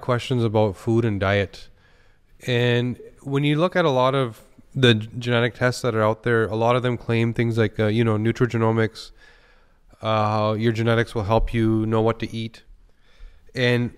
[0.00, 1.68] questions about food and diet.
[2.46, 4.42] And when you look at a lot of
[4.74, 7.86] the genetic tests that are out there, a lot of them claim things like, uh,
[7.86, 9.10] you know, nutrigenomics,
[10.02, 12.62] uh, your genetics will help you know what to eat.
[13.54, 13.92] And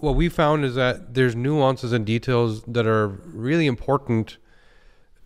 [0.00, 4.38] what we found is that there's nuances and details that are really important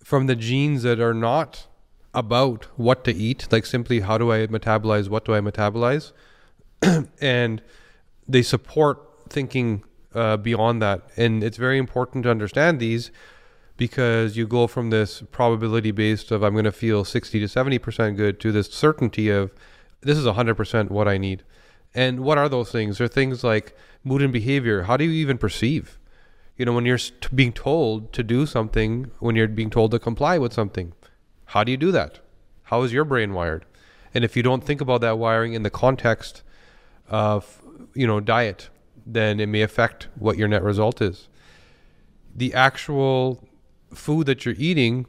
[0.03, 1.67] from the genes that are not
[2.15, 6.13] about what to eat, like simply how do I metabolize, what do I metabolize,
[7.21, 7.63] and
[8.29, 9.85] they support thinking
[10.15, 11.03] uh, beyond that.
[11.17, 13.11] And it's very important to understand these
[13.77, 18.17] because you go from this probability based of I'm going to feel 60 to 70%
[18.17, 19.53] good to this certainty of
[20.03, 21.43] this is 100% what I need.
[21.95, 22.99] And what are those things?
[22.99, 24.85] They're things like mood and behavior.
[24.85, 25.99] How do you even perceive?
[26.57, 26.99] You know, when you're
[27.35, 30.93] being told to do something, when you're being told to comply with something,
[31.47, 32.21] how do you do that?
[32.65, 33.65] How is your brain wired?
[34.15, 36.43] And if you don't think about that wiring in the context
[37.09, 37.63] of,
[37.95, 38.69] you know, diet,
[39.07, 41.29] then it may affect what your net result is.
[42.35, 43.47] The actual
[43.95, 45.07] food that you're eating,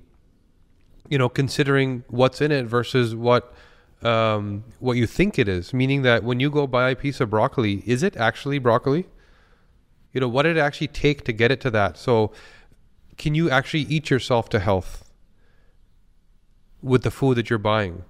[1.09, 3.53] you know, considering what's in it versus what
[4.01, 5.73] um, what you think it is.
[5.73, 9.05] Meaning that when you go buy a piece of broccoli, is it actually broccoli?
[10.11, 11.97] You know, what did it actually take to get it to that?
[11.97, 12.31] So,
[13.17, 15.09] can you actually eat yourself to health
[16.81, 18.03] with the food that you're buying?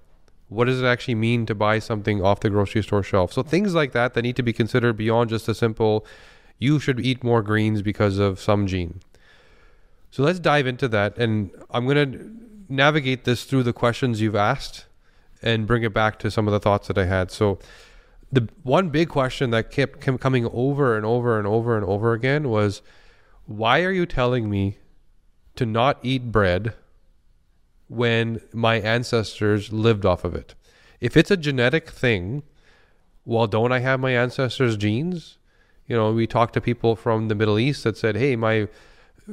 [0.50, 3.34] What does it actually mean to buy something off the grocery store shelf?
[3.34, 6.06] So things like that that need to be considered beyond just a simple
[6.60, 9.00] you should eat more greens because of some gene.
[10.12, 12.32] So let's dive into that and I'm going to
[12.70, 14.86] navigate this through the questions you've asked
[15.42, 17.32] and bring it back to some of the thoughts that I had.
[17.32, 17.60] So
[18.32, 22.50] the one big question that kept, coming over and over and over and over again
[22.50, 22.82] was
[23.46, 24.78] why are you telling me
[25.56, 26.74] to not eat bread
[27.94, 30.56] when my ancestors lived off of it?
[31.00, 32.44] If it's a genetic thing,
[33.26, 35.38] well, don't I have my ancestors' genes?
[35.88, 38.68] You know, we talked to people from the Middle East that said, hey, my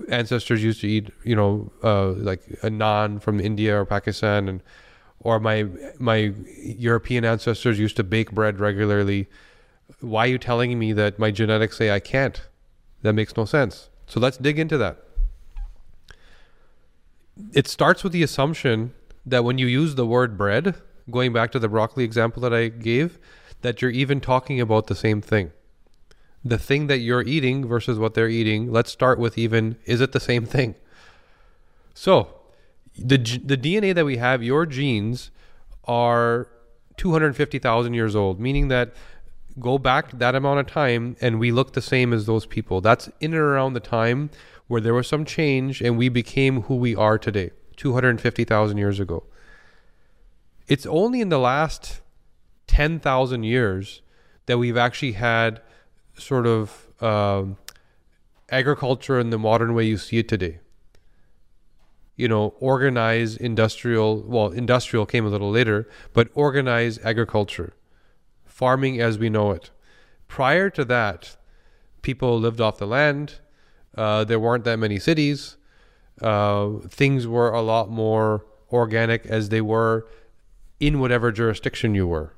[0.09, 4.62] ancestors used to eat, you know, uh, like a naan from India or Pakistan and
[5.21, 5.66] or my
[5.98, 6.32] my
[6.62, 9.28] European ancestors used to bake bread regularly.
[10.00, 12.41] Why are you telling me that my genetics say I can't?
[13.03, 13.91] That makes no sense.
[14.06, 14.98] So let's dig into that.
[17.53, 18.93] It starts with the assumption
[19.27, 20.75] that when you use the word bread,
[21.11, 23.19] going back to the broccoli example that I gave,
[23.62, 25.53] that you're even talking about the same thing.
[26.45, 30.12] The thing that you're eating versus what they're eating, let's start with even is it
[30.12, 30.75] the same thing?
[31.93, 32.34] So,
[32.97, 35.31] the the DNA that we have, your genes
[35.84, 36.49] are
[36.97, 38.95] 250,000 years old, meaning that
[39.59, 42.81] go back that amount of time and we look the same as those people.
[42.81, 44.31] That's in and around the time
[44.70, 49.25] where there was some change and we became who we are today, 250,000 years ago.
[50.69, 52.00] It's only in the last
[52.69, 54.00] 10,000 years
[54.47, 55.60] that we've actually had
[56.16, 57.56] sort of um,
[58.48, 60.60] agriculture in the modern way you see it today
[62.20, 67.72] you know, organize industrial, well, industrial came a little later, but organize agriculture,
[68.44, 69.70] farming as we know it.
[70.28, 71.38] Prior to that,
[72.03, 73.41] people lived off the land.
[73.97, 75.56] Uh, there weren't that many cities.
[76.21, 80.06] Uh, things were a lot more organic as they were
[80.78, 82.34] in whatever jurisdiction you were.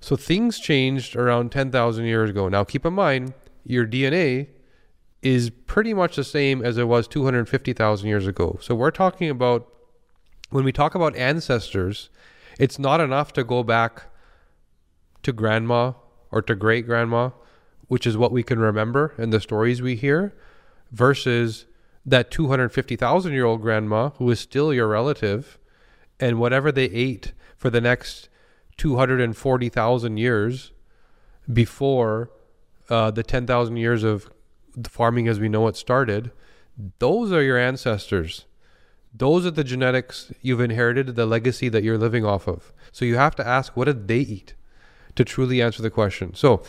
[0.00, 2.48] So things changed around 10,000 years ago.
[2.48, 3.34] Now, keep in mind,
[3.64, 4.48] your DNA
[5.22, 8.58] is pretty much the same as it was 250,000 years ago.
[8.62, 9.68] So we're talking about
[10.48, 12.08] when we talk about ancestors,
[12.58, 14.04] it's not enough to go back
[15.22, 15.92] to grandma
[16.30, 17.30] or to great grandma,
[17.90, 20.32] which is what we can remember and the stories we hear,
[20.92, 21.66] versus
[22.06, 25.58] that 250,000 year old grandma who is still your relative
[26.20, 28.28] and whatever they ate for the next
[28.76, 30.70] 240,000 years
[31.52, 32.30] before
[32.88, 34.30] uh, the 10,000 years of
[34.88, 36.30] farming as we know it started,
[37.00, 38.46] those are your ancestors.
[39.12, 42.72] Those are the genetics you've inherited, the legacy that you're living off of.
[42.92, 44.54] So you have to ask, what did they eat
[45.16, 46.34] to truly answer the question?
[46.34, 46.62] So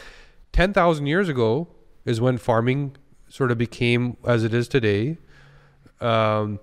[0.54, 1.68] 10,000 years ago
[2.06, 2.96] is when farming
[3.30, 5.18] sort of became as it is today.
[6.00, 6.60] Um,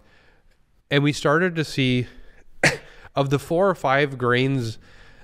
[0.90, 2.06] and we started to see
[3.14, 4.78] of the four or five grains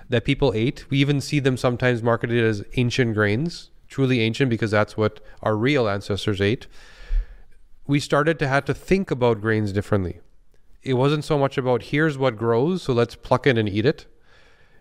[0.09, 4.73] that people ate, we even see them sometimes marketed as ancient grains truly ancient because
[4.73, 6.67] that's what our real ancestors ate,
[7.87, 10.19] we started to have to think about grains differently.
[10.83, 14.07] It wasn't so much about here's what grows, so let's pluck it and eat it.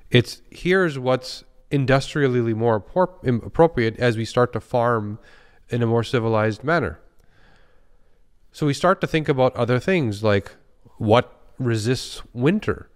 [0.09, 5.17] It's here's what's industrially more appropriate as we start to farm
[5.69, 6.99] in a more civilized manner.
[8.51, 10.51] So we start to think about other things like
[10.97, 12.91] what resists winter,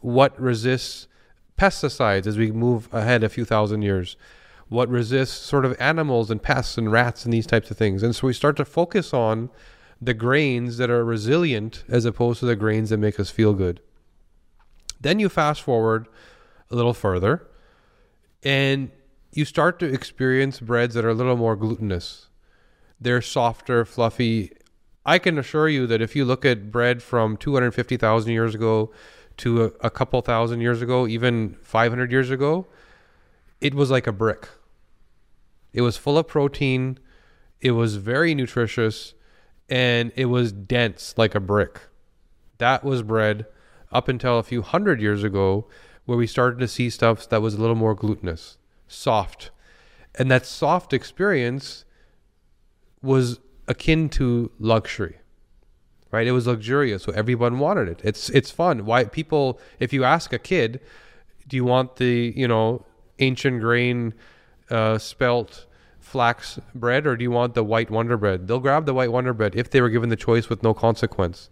[0.00, 1.06] what resists
[1.56, 4.16] pesticides as we move ahead a few thousand years,
[4.68, 8.02] what resists sort of animals and pests and rats and these types of things.
[8.02, 9.48] And so we start to focus on
[10.02, 13.80] the grains that are resilient as opposed to the grains that make us feel good.
[15.00, 16.08] Then you fast forward
[16.68, 17.47] a little further
[18.42, 18.90] and
[19.32, 22.28] you start to experience breads that are a little more glutinous.
[23.00, 24.52] They're softer, fluffy.
[25.04, 28.92] I can assure you that if you look at bread from 250,000 years ago
[29.38, 32.66] to a, a couple thousand years ago, even 500 years ago,
[33.60, 34.48] it was like a brick.
[35.72, 36.98] It was full of protein,
[37.60, 39.14] it was very nutritious,
[39.68, 41.80] and it was dense like a brick.
[42.58, 43.46] That was bread
[43.92, 45.66] up until a few hundred years ago,
[46.08, 48.56] where we started to see stuff that was a little more glutinous,
[48.86, 49.50] soft.
[50.14, 51.84] And that soft experience
[53.02, 55.18] was akin to luxury.
[56.10, 56.26] Right?
[56.26, 58.00] It was luxurious, so everyone wanted it.
[58.02, 58.86] It's it's fun.
[58.86, 60.80] Why people if you ask a kid,
[61.46, 62.86] do you want the, you know,
[63.18, 64.14] ancient grain
[64.70, 65.66] uh, spelt
[66.00, 68.48] flax bread or do you want the white wonder bread?
[68.48, 71.50] They'll grab the white wonder bread if they were given the choice with no consequence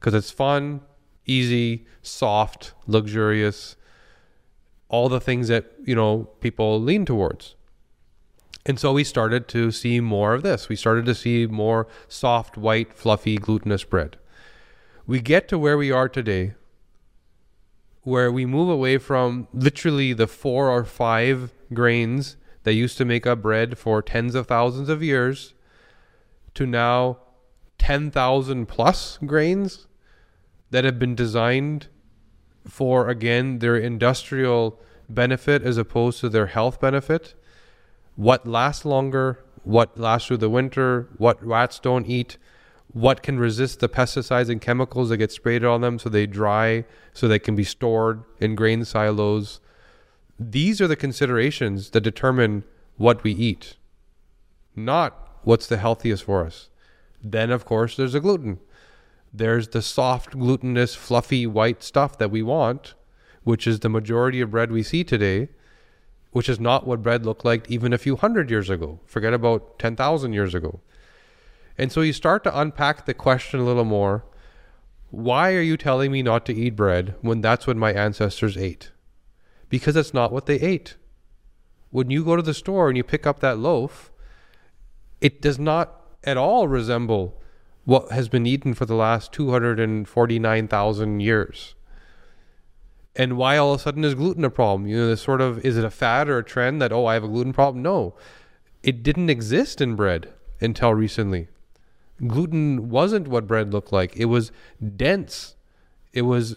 [0.00, 0.80] because it's fun,
[1.24, 3.76] easy, soft, luxurious,
[4.92, 7.56] all the things that, you know, people lean towards.
[8.64, 10.68] And so we started to see more of this.
[10.68, 14.18] We started to see more soft, white, fluffy, glutinous bread.
[15.06, 16.54] We get to where we are today,
[18.02, 23.26] where we move away from literally the four or five grains that used to make
[23.26, 25.54] up bread for tens of thousands of years
[26.54, 27.18] to now
[27.78, 29.86] 10,000 plus grains
[30.70, 31.88] that have been designed
[32.66, 37.34] for, again, their industrial benefit as opposed to their health benefit.
[38.16, 42.36] What lasts longer, what lasts through the winter, what rats don't eat,
[42.92, 46.84] what can resist the pesticides and chemicals that get sprayed on them so they dry,
[47.12, 49.60] so they can be stored in grain silos.
[50.38, 52.64] These are the considerations that determine
[52.96, 53.76] what we eat,
[54.76, 56.68] not what's the healthiest for us.
[57.22, 58.58] Then, of course, there's the gluten.
[59.32, 62.94] There's the soft, glutinous, fluffy, white stuff that we want,
[63.44, 65.48] which is the majority of bread we see today,
[66.32, 69.00] which is not what bread looked like even a few hundred years ago.
[69.06, 70.80] Forget about 10,000 years ago.
[71.78, 74.24] And so you start to unpack the question a little more.
[75.10, 78.92] Why are you telling me not to eat bread when that's what my ancestors ate?
[79.68, 80.96] Because it's not what they ate.
[81.90, 84.10] When you go to the store and you pick up that loaf,
[85.20, 87.41] it does not at all resemble
[87.84, 91.74] what has been eaten for the last 249,000 years.
[93.14, 94.88] And why all of a sudden is gluten a problem?
[94.88, 97.14] You know, this sort of is it a fad or a trend that, oh, I
[97.14, 97.82] have a gluten problem?
[97.82, 98.14] No,
[98.82, 101.48] it didn't exist in bread until recently.
[102.26, 104.16] Gluten wasn't what bread looked like.
[104.16, 104.52] It was
[104.96, 105.56] dense.
[106.12, 106.56] It was,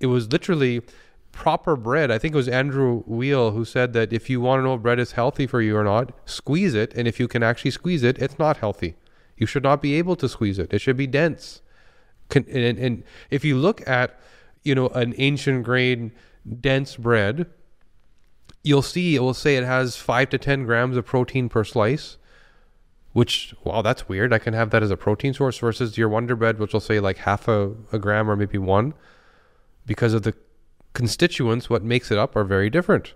[0.00, 0.82] it was literally
[1.30, 2.10] proper bread.
[2.10, 4.82] I think it was Andrew Weil who said that if you want to know if
[4.82, 6.92] bread is healthy for you or not, squeeze it.
[6.94, 8.96] And if you can actually squeeze it, it's not healthy.
[9.36, 10.72] You should not be able to squeeze it.
[10.72, 11.62] It should be dense.
[12.34, 14.18] and, and if you look at,
[14.62, 16.12] you know, an ancient grain
[16.60, 17.46] dense bread,
[18.62, 22.16] you'll see it will say it has five to 10 grams of protein per slice,
[23.12, 24.32] which, wow, that's weird.
[24.32, 27.00] I can have that as a protein source versus your Wonder Bread, which will say
[27.00, 28.94] like half a, a gram or maybe one
[29.86, 30.34] because of the
[30.92, 33.14] constituents, what makes it up, are very different.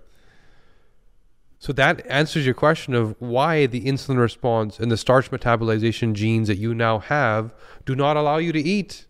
[1.59, 6.49] So that answers your question of why the insulin response and the starch metabolization genes
[6.49, 9.07] that you now have do not allow you to eat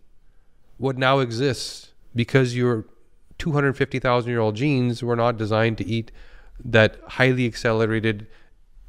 [0.77, 2.85] what now exists because your
[3.37, 6.11] 250,000 year old genes were not designed to eat
[6.63, 8.27] that highly accelerated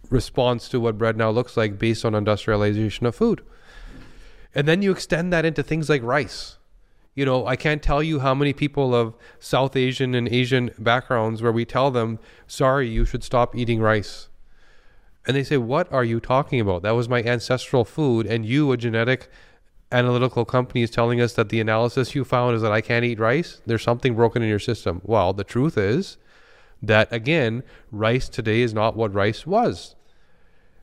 [0.09, 3.45] response to what bread now looks like based on industrialization of food.
[4.55, 6.58] And then you extend that into things like rice
[7.19, 11.43] you know, I can't tell you how many people of South Asian and Asian backgrounds
[11.43, 14.29] where we tell them, sorry, you should stop eating rice.
[15.27, 16.83] And they say, what are you talking about?
[16.83, 18.25] That was my ancestral food.
[18.25, 19.29] And you, a genetic
[19.91, 23.19] analytical company, is telling us that the analysis you found is that I can't eat
[23.19, 23.63] rice.
[23.67, 25.01] There's something broken in your system.
[25.03, 26.19] Well, the truth is
[26.81, 29.97] that, again, rice today is not what rice was.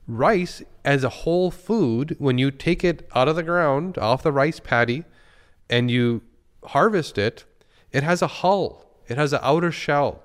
[0.05, 4.33] Rice as a whole food, when you take it out of the ground, off the
[4.33, 5.05] rice paddy,
[5.69, 6.21] and you
[6.63, 7.45] harvest it,
[7.91, 8.85] it has a hull.
[9.07, 10.21] It has an outer shell.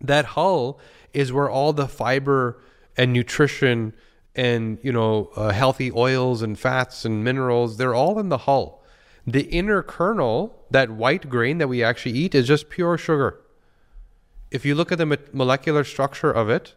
[0.00, 0.78] That hull
[1.12, 2.60] is where all the fiber
[2.96, 3.94] and nutrition
[4.34, 8.82] and you know uh, healthy oils and fats and minerals they're all in the hull.
[9.26, 13.40] The inner kernel, that white grain that we actually eat, is just pure sugar.
[14.50, 16.74] If you look at the molecular structure of it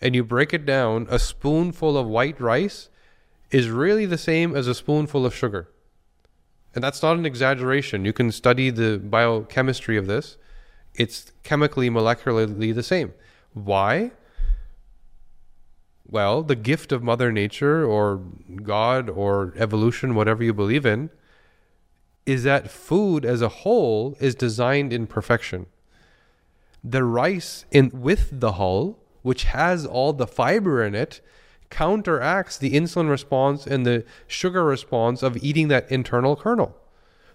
[0.00, 2.88] and you break it down, a spoonful of white rice
[3.50, 5.68] is really the same as a spoonful of sugar.
[6.74, 8.04] And that's not an exaggeration.
[8.04, 10.36] You can study the biochemistry of this.
[10.94, 13.14] It's chemically, molecularly the same.
[13.54, 14.12] Why?
[16.10, 18.22] Well, the gift of Mother Nature or
[18.62, 21.10] God or evolution, whatever you believe in,
[22.24, 25.66] is that food as a whole is designed in perfection.
[26.84, 31.20] The rice in with the hull, which has all the fiber in it,
[31.70, 36.76] counteracts the insulin response and the sugar response of eating that internal kernel.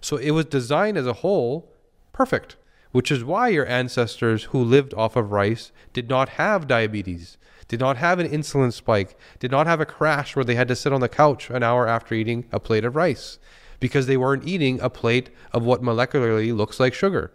[0.01, 1.71] So it was designed as a whole
[2.11, 2.55] perfect,
[2.91, 7.37] which is why your ancestors who lived off of rice did not have diabetes,
[7.67, 10.75] did not have an insulin spike, did not have a crash where they had to
[10.75, 13.39] sit on the couch an hour after eating a plate of rice
[13.79, 17.33] because they weren't eating a plate of what molecularly looks like sugar.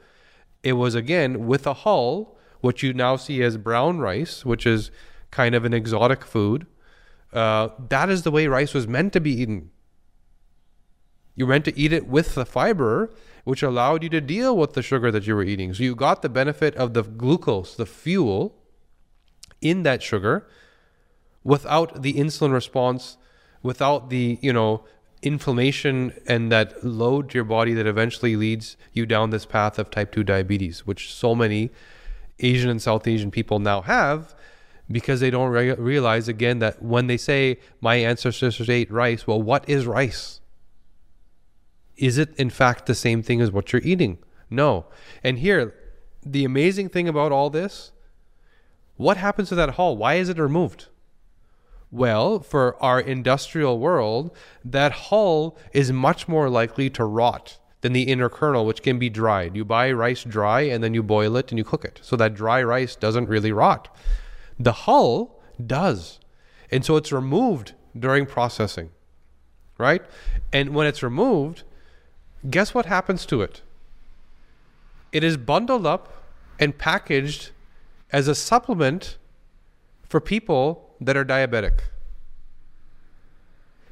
[0.62, 4.90] It was again with a hull, what you now see as brown rice, which is
[5.30, 6.66] kind of an exotic food.
[7.32, 9.70] Uh, that is the way rice was meant to be eaten.
[11.34, 14.82] You're meant to eat it with the fiber, which allowed you to deal with the
[14.82, 15.72] sugar that you were eating.
[15.72, 18.56] So you got the benefit of the glucose, the fuel
[19.60, 20.48] in that sugar,
[21.44, 23.18] without the insulin response,
[23.62, 24.84] without the, you know,
[25.22, 29.90] inflammation and that load to your body that eventually leads you down this path of
[29.90, 31.70] type 2 diabetes, which so many
[32.40, 34.34] Asian and South Asian people now have
[34.90, 39.40] because they don't re- realize again that when they say my ancestors ate rice, well,
[39.40, 40.40] what is rice?
[41.96, 44.18] Is it in fact the same thing as what you're eating?
[44.50, 44.86] No.
[45.22, 45.74] And here,
[46.24, 47.92] the amazing thing about all this,
[48.96, 49.96] what happens to that hull?
[49.96, 50.86] Why is it removed?
[51.90, 58.02] Well, for our industrial world, that hull is much more likely to rot than the
[58.02, 59.56] inner kernel, which can be dried.
[59.56, 62.00] You buy rice dry and then you boil it and you cook it.
[62.02, 63.94] So that dry rice doesn't really rot.
[64.58, 66.18] The hull does.
[66.70, 68.90] And so it's removed during processing,
[69.78, 70.02] right?
[70.52, 71.62] And when it's removed,
[72.48, 73.62] guess what happens to it?
[75.12, 76.24] It is bundled up
[76.58, 77.50] and packaged
[78.12, 79.16] as a supplement
[80.08, 81.80] for people that are diabetic.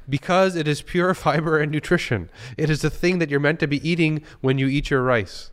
[0.09, 2.29] Because it is pure fiber and nutrition.
[2.57, 5.51] It is the thing that you're meant to be eating when you eat your rice.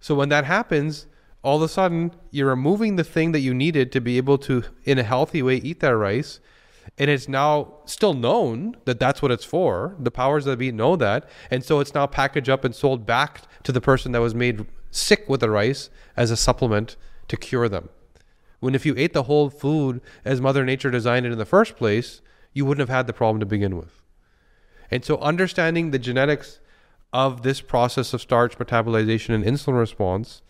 [0.00, 1.06] So when that happens,
[1.46, 4.64] all of a sudden you're removing the thing that you needed to be able to,
[4.84, 6.40] in a healthy way, eat that rice
[6.98, 9.96] and it's now still known that that's what it's for.
[9.98, 13.42] The powers that be know that, and so it's now packaged up and sold back
[13.64, 16.96] to the person that was made sick with the rice as a supplement
[17.28, 17.88] to cure them.
[18.60, 21.76] When if you ate the whole food as Mother Nature designed it in the first
[21.76, 22.22] place,
[22.54, 24.02] you wouldn't have had the problem to begin with.
[24.90, 26.60] And so, understanding the genetics
[27.12, 30.42] of this process of starch metabolization and insulin response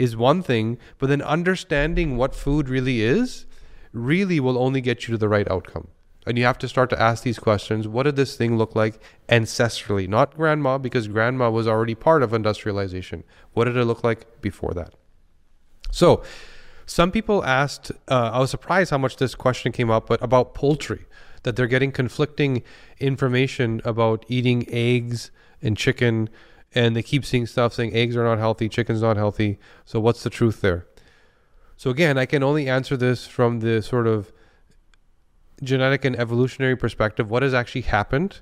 [0.00, 3.46] is one thing, but then understanding what food really is
[3.92, 5.88] really will only get you to the right outcome.
[6.26, 7.88] And you have to start to ask these questions.
[7.88, 10.06] What did this thing look like ancestrally?
[10.08, 13.24] Not grandma, because grandma was already part of industrialization.
[13.52, 14.94] What did it look like before that?
[15.90, 16.22] So,
[16.86, 20.54] some people asked, uh, I was surprised how much this question came up, but about
[20.54, 21.06] poultry,
[21.42, 22.62] that they're getting conflicting
[22.98, 25.30] information about eating eggs
[25.62, 26.28] and chicken,
[26.72, 29.58] and they keep seeing stuff saying eggs are not healthy, chicken's not healthy.
[29.84, 30.86] So, what's the truth there?
[31.80, 34.30] So again, I can only answer this from the sort of
[35.62, 37.30] genetic and evolutionary perspective.
[37.30, 38.40] What has actually happened?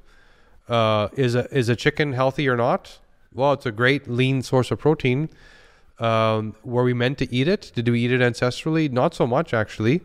[0.68, 2.98] Uh, is a is a chicken healthy or not?
[3.32, 5.28] Well, it's a great lean source of protein.
[6.00, 7.70] Um, were we meant to eat it?
[7.76, 8.90] Did we eat it ancestrally?
[8.90, 10.00] Not so much, actually.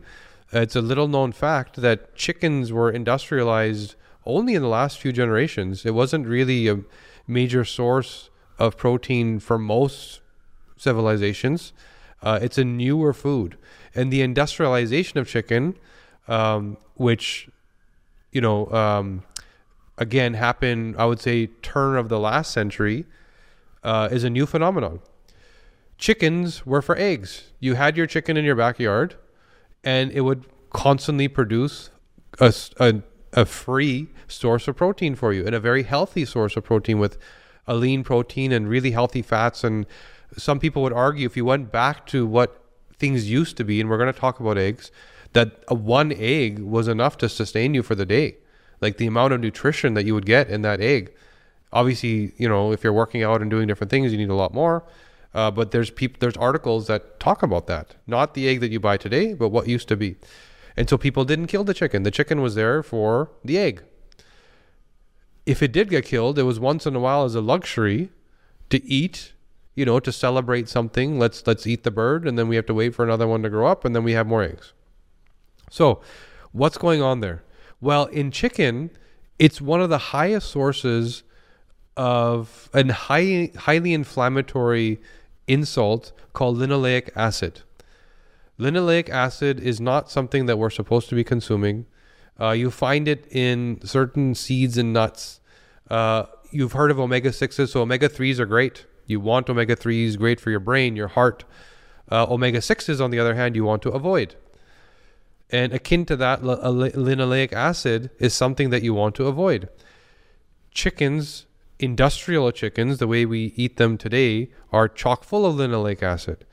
[0.52, 5.84] It's a little known fact that chickens were industrialized only in the last few generations.
[5.84, 6.78] It wasn't really a
[7.26, 10.20] major source of protein for most
[10.76, 11.72] civilizations.
[12.22, 13.56] Uh, it's a newer food,
[13.94, 15.76] and the industrialization of chicken,
[16.28, 17.48] um, which
[18.34, 19.22] you know, um,
[19.96, 23.06] again happened, I would say, turn of the last century,
[23.82, 25.00] uh, is a new phenomenon.
[25.96, 27.52] Chickens were for eggs.
[27.60, 29.14] You had your chicken in your backyard,
[29.84, 31.90] and it would constantly produce
[32.40, 33.02] a, a,
[33.34, 37.18] a free source of protein for you, and a very healthy source of protein with
[37.66, 39.86] a lean protein and really healthy fats and
[40.36, 42.62] some people would argue if you went back to what
[42.98, 44.90] things used to be, and we're going to talk about eggs,
[45.32, 48.36] that one egg was enough to sustain you for the day.
[48.80, 51.12] Like the amount of nutrition that you would get in that egg.
[51.72, 54.54] Obviously, you know, if you're working out and doing different things, you need a lot
[54.54, 54.84] more.
[55.32, 57.96] Uh, but there's people, there's articles that talk about that.
[58.06, 60.16] Not the egg that you buy today, but what used to be.
[60.76, 62.02] And so people didn't kill the chicken.
[62.02, 63.82] The chicken was there for the egg.
[65.46, 68.10] If it did get killed, it was once in a while as a luxury
[68.70, 69.34] to eat
[69.74, 72.74] you know, to celebrate something, let's let's eat the bird and then we have to
[72.74, 74.72] wait for another one to grow up and then we have more eggs.
[75.70, 76.00] So,
[76.52, 77.42] what's going on there?
[77.80, 78.90] Well, in chicken,
[79.38, 81.24] it's one of the highest sources
[81.96, 85.00] of a high, highly inflammatory
[85.48, 87.62] insult called linoleic acid.
[88.58, 91.86] Linoleic acid is not something that we're supposed to be consuming.
[92.40, 95.40] Uh, you find it in certain seeds and nuts.
[95.90, 98.86] Uh, you've heard of omega 6s, so omega 3s are great.
[99.06, 101.44] You want omega 3s, great for your brain, your heart.
[102.10, 104.36] Uh, omega 6s, on the other hand, you want to avoid.
[105.50, 109.68] And akin to that, linoleic acid is something that you want to avoid.
[110.70, 111.46] Chickens,
[111.78, 116.44] industrial chickens, the way we eat them today, are chock full of linoleic acid.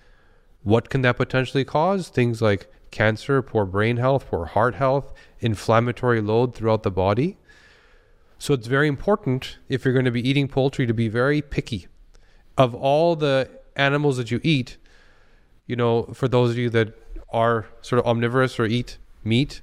[0.63, 2.09] What can that potentially cause?
[2.09, 7.37] Things like cancer, poor brain health, poor heart health, inflammatory load throughout the body.
[8.37, 11.87] So it's very important if you're going to be eating poultry to be very picky.
[12.57, 14.77] Of all the animals that you eat,
[15.65, 16.93] you know, for those of you that
[17.31, 19.61] are sort of omnivorous or eat meat,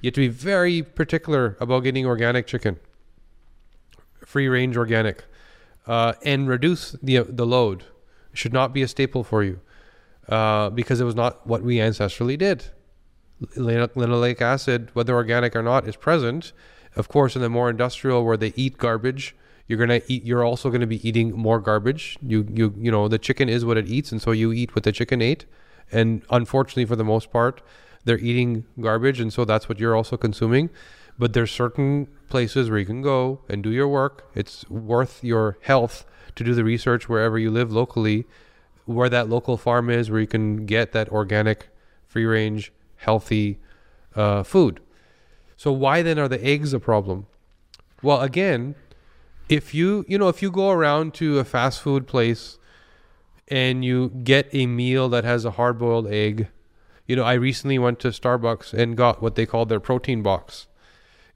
[0.00, 2.80] you have to be very particular about getting organic chicken,
[4.24, 5.24] free range organic,
[5.86, 7.84] uh, and reduce the the load.
[8.32, 9.60] It should not be a staple for you
[10.32, 12.64] uh, because it was not what we ancestrally did.
[13.56, 16.52] Linoleic acid, whether organic or not, is present.
[16.96, 19.36] Of course, in the more industrial where they eat garbage,
[19.66, 20.24] you're gonna eat.
[20.24, 22.16] You're also gonna be eating more garbage.
[22.22, 24.84] You you you know the chicken is what it eats, and so you eat what
[24.84, 25.44] the chicken ate.
[25.90, 27.60] And unfortunately, for the most part,
[28.04, 30.70] they're eating garbage, and so that's what you're also consuming.
[31.18, 34.30] But there's certain places where you can go and do your work.
[34.34, 38.24] It's worth your health to do the research wherever you live locally,
[38.84, 41.68] where that local farm is, where you can get that organic,
[42.06, 43.58] free range, healthy
[44.14, 44.80] uh, food.
[45.56, 47.26] So why then are the eggs a problem?
[48.02, 48.74] Well, again,
[49.48, 52.58] if you you know if you go around to a fast food place
[53.48, 56.48] and you get a meal that has a hard boiled egg,
[57.06, 60.66] you know I recently went to Starbucks and got what they call their protein box,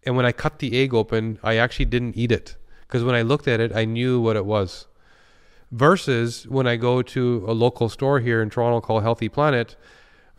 [0.05, 3.23] and when I cut the egg open, I actually didn't eat it because when I
[3.23, 4.87] looked at it, I knew what it was.
[5.77, 9.77] Versus when I go to a local store here in Toronto called Healthy Planet,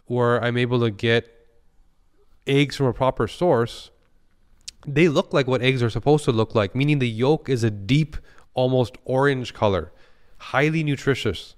[0.05, 1.31] where I'm able to get
[2.47, 3.91] eggs from a proper source
[4.87, 7.69] they look like what eggs are supposed to look like, meaning the yolk is a
[7.69, 8.15] deep,
[8.53, 9.91] almost orange color,
[10.37, 11.55] highly nutritious.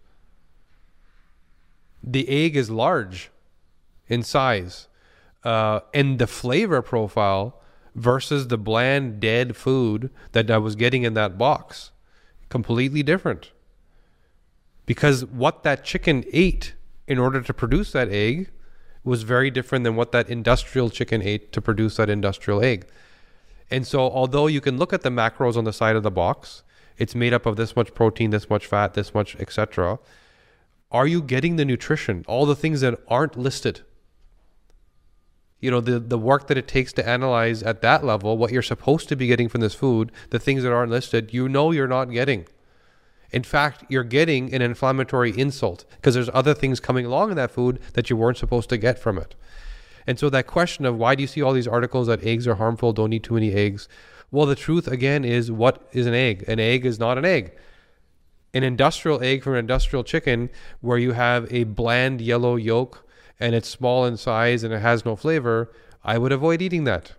[2.02, 3.30] The egg is large
[4.08, 4.88] in size,
[5.44, 7.62] uh, and the flavor profile
[7.94, 11.92] versus the bland, dead food that I was getting in that box,
[12.50, 13.52] completely different.
[14.89, 16.73] Because what that chicken ate
[17.08, 18.49] in order to produce that egg
[19.04, 22.88] was very different than what that industrial chicken ate to produce that industrial egg.
[23.69, 26.63] And so, although you can look at the macros on the side of the box,
[26.97, 29.99] it's made up of this much protein, this much fat, this much, etc.
[30.91, 32.25] Are you getting the nutrition?
[32.28, 33.82] All the things that aren't listed.
[35.60, 38.63] You know, the, the work that it takes to analyze at that level what you're
[38.63, 41.88] supposed to be getting from this food, the things that aren't listed, you know you're
[41.88, 42.47] not getting.
[43.32, 47.52] In fact, you're getting an inflammatory insult because there's other things coming along in that
[47.52, 49.36] food that you weren't supposed to get from it.
[50.08, 52.56] And so that question of why do you see all these articles that eggs are
[52.56, 53.88] harmful, don't eat too many eggs?
[54.32, 56.46] Well, the truth again is what is an egg?
[56.48, 57.56] An egg is not an egg.
[58.54, 60.50] An industrial egg from an industrial chicken
[60.82, 63.08] where you have a bland yellow yolk
[63.39, 65.72] and it's small in size and it has no flavor,
[66.04, 67.13] I would avoid eating that.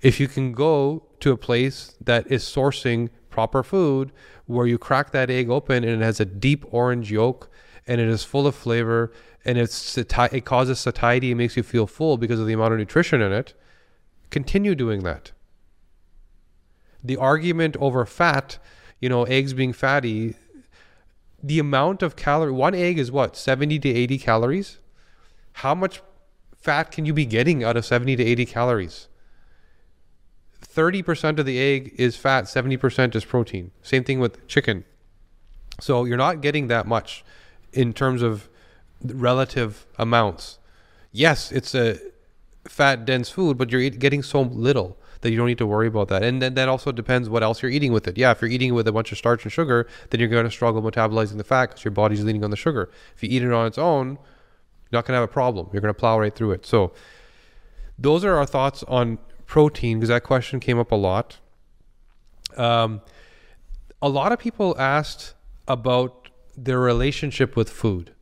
[0.00, 4.10] If you can go to a place that is sourcing proper food
[4.46, 7.48] where you crack that egg open and it has a deep orange yolk
[7.86, 9.12] and it is full of flavor
[9.44, 12.80] and it's it causes satiety and makes you feel full because of the amount of
[12.80, 13.54] nutrition in it,
[14.30, 15.30] continue doing that.
[17.04, 18.58] The argument over fat,
[18.98, 20.34] you know, eggs being fatty,
[21.40, 24.78] the amount of calorie one egg is what 70 to 80 calories.
[25.62, 26.02] How much
[26.56, 29.07] fat can you be getting out of 70 to 80 calories?
[30.74, 33.70] 30% of the egg is fat, 70% is protein.
[33.82, 34.84] Same thing with chicken.
[35.80, 37.24] So you're not getting that much
[37.72, 38.48] in terms of
[39.02, 40.58] relative amounts.
[41.12, 41.98] Yes, it's a
[42.66, 46.08] fat dense food, but you're getting so little that you don't need to worry about
[46.08, 46.22] that.
[46.22, 48.16] And then that also depends what else you're eating with it.
[48.16, 50.50] Yeah, if you're eating with a bunch of starch and sugar, then you're going to
[50.50, 52.90] struggle metabolizing the fat because your body's leaning on the sugar.
[53.16, 55.68] If you eat it on its own, you're not going to have a problem.
[55.72, 56.66] You're going to plow right through it.
[56.66, 56.92] So
[57.98, 61.38] those are our thoughts on protein because that question came up a lot.
[62.56, 63.00] Um,
[64.00, 65.34] a lot of people asked
[65.66, 68.12] about their relationship with food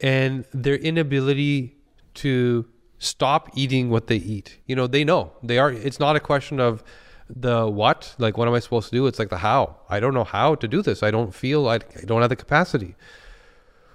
[0.00, 1.76] and their inability
[2.14, 2.66] to
[2.98, 4.58] stop eating what they eat.
[4.66, 5.72] You know, they know they are.
[5.72, 6.82] It's not a question of
[7.28, 9.06] the what, like what am I supposed to do?
[9.06, 9.76] It's like the how.
[9.90, 11.02] I don't know how to do this.
[11.02, 12.94] I don't feel I, I don't have the capacity.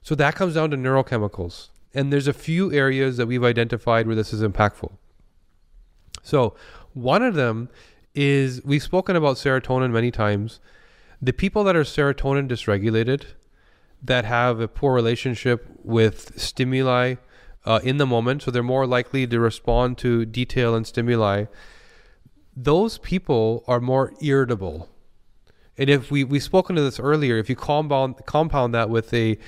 [0.02, 1.70] So that comes down to neurochemicals.
[1.94, 4.92] And there's a few areas that we've identified where this is impactful.
[6.24, 6.56] So
[6.94, 7.70] one of them
[8.16, 10.60] is we've spoken about serotonin many times.
[11.22, 13.26] The people that are serotonin dysregulated,
[14.04, 17.16] that have a poor relationship with stimuli
[17.66, 21.46] uh, in the moment, so they're more likely to respond to detail and stimuli.
[22.56, 24.90] Those people are more irritable.
[25.78, 29.40] And if we we've spoken to this earlier, if you compound compound that with a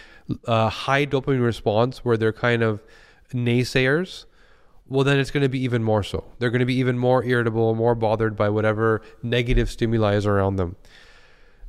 [0.45, 2.81] uh, high dopamine response where they're kind of
[3.33, 4.25] naysayers,
[4.87, 6.23] well, then it's going to be even more so.
[6.37, 10.57] They're going to be even more irritable, more bothered by whatever negative stimuli is around
[10.57, 10.75] them.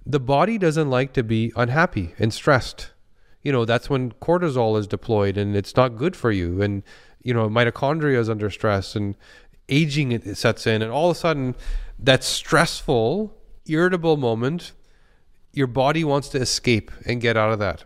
[0.04, 2.90] The body doesn't like to be unhappy and stressed.
[3.42, 6.60] You know, that's when cortisol is deployed and it's not good for you.
[6.60, 6.82] And,
[7.22, 9.16] you know, mitochondria is under stress and
[9.68, 10.82] aging sets in.
[10.82, 11.56] And all of a sudden,
[11.98, 13.34] that stressful,
[13.66, 14.72] irritable moment,
[15.52, 17.84] your body wants to escape and get out of that.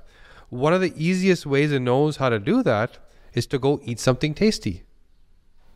[0.48, 2.98] One of the easiest ways it knows how to do that
[3.32, 4.82] is to go eat something tasty.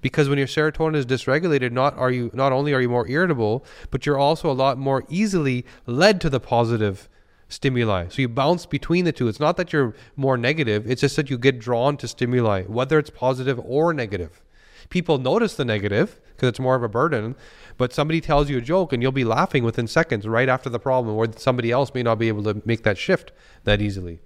[0.05, 3.65] Because when your serotonin is dysregulated, not are you not only are you more irritable,
[3.91, 7.09] but you're also a lot more easily led to the positive
[7.49, 8.09] stimuli.
[8.11, 9.29] So you bounce between the two.
[9.29, 12.99] It's not that you're more negative, it's just that you get drawn to stimuli, whether
[12.99, 14.43] it's positive or negative.
[14.91, 17.35] People notice the negative because it's more of a burden,
[17.79, 20.79] but somebody tells you a joke and you'll be laughing within seconds right after the
[20.79, 24.21] problem, where somebody else may not be able to make that shift that easily.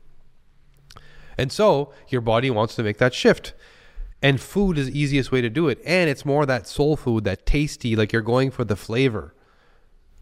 [1.38, 3.54] And so your body wants to make that shift.
[4.20, 5.80] And food is the easiest way to do it.
[5.84, 9.34] And it's more that soul food, that tasty, like you're going for the flavor.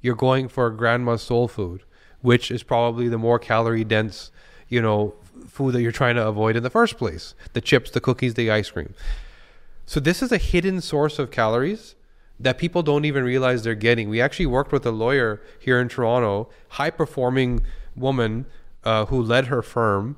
[0.02, 1.82] You're going for grandma's soul food,
[2.20, 4.30] which is probably the more calorie dense,
[4.68, 5.14] you know,
[5.48, 7.34] food that you're trying to avoid in the first place.
[7.54, 8.94] The chips, the cookies, the ice cream.
[9.86, 11.94] So this is a hidden source of calories
[12.38, 14.10] that people don't even realize they're getting.
[14.10, 17.62] We actually worked with a lawyer here in Toronto, high performing
[17.94, 18.46] woman
[18.84, 20.16] uh, who led her firm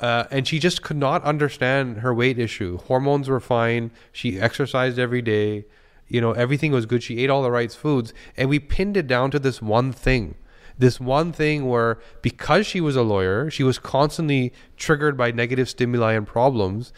[0.00, 2.78] uh, and she just could not understand her weight issue.
[2.78, 3.90] Hormones were fine.
[4.12, 5.64] She exercised every day.
[6.06, 7.02] You know, everything was good.
[7.02, 8.12] She ate all the right foods.
[8.36, 10.36] And we pinned it down to this one thing.
[10.78, 15.70] This one thing where, because she was a lawyer, she was constantly triggered by negative
[15.70, 16.92] stimuli and problems.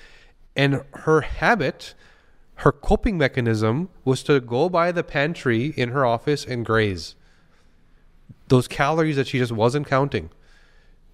[0.57, 1.95] And her habit,
[2.57, 7.15] her coping mechanism, was to go by the pantry in her office and graze
[8.49, 10.31] those calories that she just wasn't counting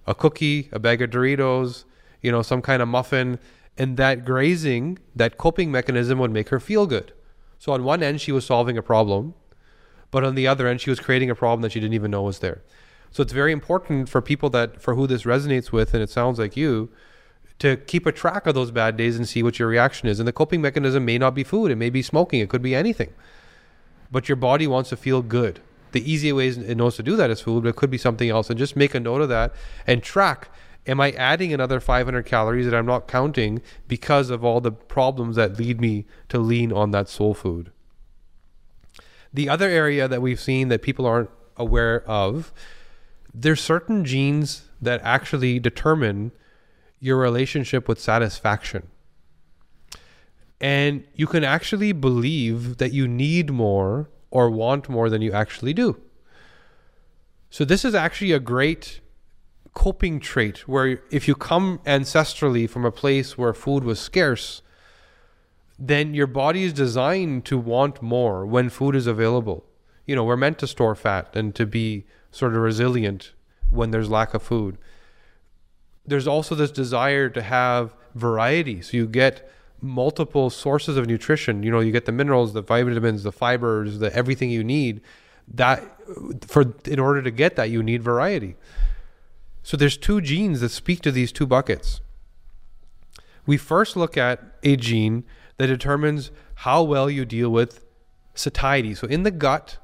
[0.07, 1.85] a cookie, a bag of Doritos,
[2.21, 3.39] you know, some kind of muffin,
[3.77, 7.13] and that grazing, that coping mechanism would make her feel good.
[7.59, 9.35] So on one end, she was solving a problem,
[10.11, 12.23] but on the other end, she was creating a problem that she didn't even know
[12.23, 12.63] was there.
[13.11, 16.39] So it's very important for people that for who this resonates with, and it sounds
[16.39, 16.91] like you,
[17.61, 20.19] to keep a track of those bad days and see what your reaction is.
[20.19, 22.75] And the coping mechanism may not be food; it may be smoking; it could be
[22.75, 23.13] anything.
[24.11, 25.61] But your body wants to feel good
[25.95, 28.29] the easy ways it knows to do that is food, but it could be something
[28.29, 28.51] else.
[28.51, 29.55] And just make a note of that
[29.87, 30.51] and track.
[30.87, 35.37] Am I adding another 500 calories that I'm not counting because of all the problems
[35.37, 37.73] that lead me to lean on that soul food?
[39.33, 42.53] The other area that we've seen that people aren't aware of,
[43.33, 46.33] there's certain genes that actually determine
[47.01, 48.89] your relationship with satisfaction.
[50.61, 55.73] And you can actually believe that you need more or want more than you actually
[55.73, 55.97] do.
[57.49, 59.01] So, this is actually a great
[59.75, 64.61] coping trait where if you come ancestrally from a place where food was scarce,
[65.79, 69.65] then your body is designed to want more when food is available.
[70.05, 73.33] You know, we're meant to store fat and to be sort of resilient
[73.71, 74.77] when there's lack of food.
[76.05, 78.83] There's also this desire to have variety.
[78.83, 79.49] So you get
[79.85, 81.63] multiple sources of nutrition.
[81.63, 85.03] You know, you get the minerals, the vitamins, the fibers, the everything you need.
[85.47, 85.85] That
[86.49, 88.57] for in order to get that, you need variety.
[89.63, 92.01] So there's two genes that speak to these two buckets.
[93.47, 95.25] We first look at a gene
[95.59, 97.85] that determines how well you deal with
[98.35, 98.95] satiety.
[98.95, 99.77] So in the gut,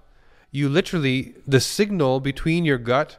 [0.50, 3.18] you literally the signal between your gut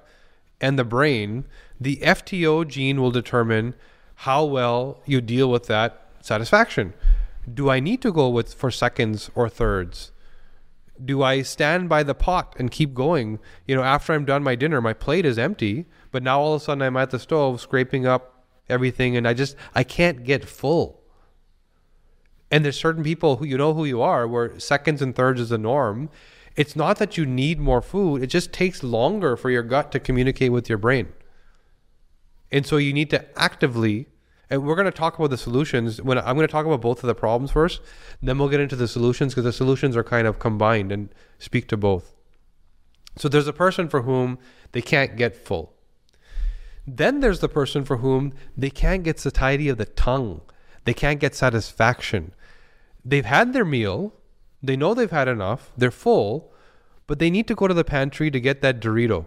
[0.59, 1.45] and the brain,
[1.79, 3.75] the FTO gene will determine
[4.15, 6.93] how well you deal with that satisfaction.
[7.51, 10.11] Do I need to go with for seconds or thirds?
[11.03, 13.39] Do I stand by the pot and keep going?
[13.65, 16.61] You know, after I'm done my dinner, my plate is empty, but now all of
[16.61, 20.45] a sudden I'm at the stove scraping up everything and I just I can't get
[20.45, 21.01] full.
[22.51, 25.49] And there's certain people who you know who you are where seconds and thirds is
[25.49, 26.09] the norm.
[26.55, 29.99] It's not that you need more food, it just takes longer for your gut to
[29.99, 31.13] communicate with your brain.
[32.51, 34.07] And so you need to actively
[34.51, 36.01] and we're going to talk about the solutions.
[36.01, 37.81] When I'm going to talk about both of the problems first
[38.21, 41.09] then we'll get into the solutions because the solutions are kind of combined and
[41.39, 42.13] speak to both.
[43.17, 44.37] So there's a person for whom
[44.73, 45.73] they can't get full.
[46.85, 50.41] Then there's the person for whom they can't get satiety of the tongue.
[50.85, 52.33] They can't get satisfaction.
[53.03, 54.13] They've had their meal.
[54.63, 55.71] They know they've had enough.
[55.77, 56.51] They're full.
[57.07, 59.25] But they need to go to the pantry to get that dorito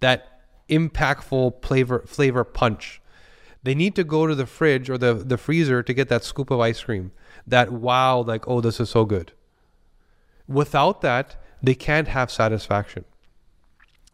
[0.00, 3.00] that impactful flavor flavor punch.
[3.64, 6.50] They need to go to the fridge or the, the freezer to get that scoop
[6.50, 7.12] of ice cream.
[7.46, 9.32] That wow, like, oh, this is so good.
[10.46, 13.06] Without that, they can't have satisfaction.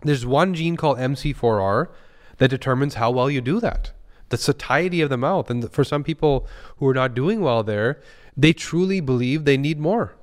[0.03, 1.89] There's one gene called MC4R
[2.39, 3.93] that determines how well you do that.
[4.29, 5.51] The satiety of the mouth.
[5.51, 8.01] And for some people who are not doing well there,
[8.37, 10.15] they truly believe they need more.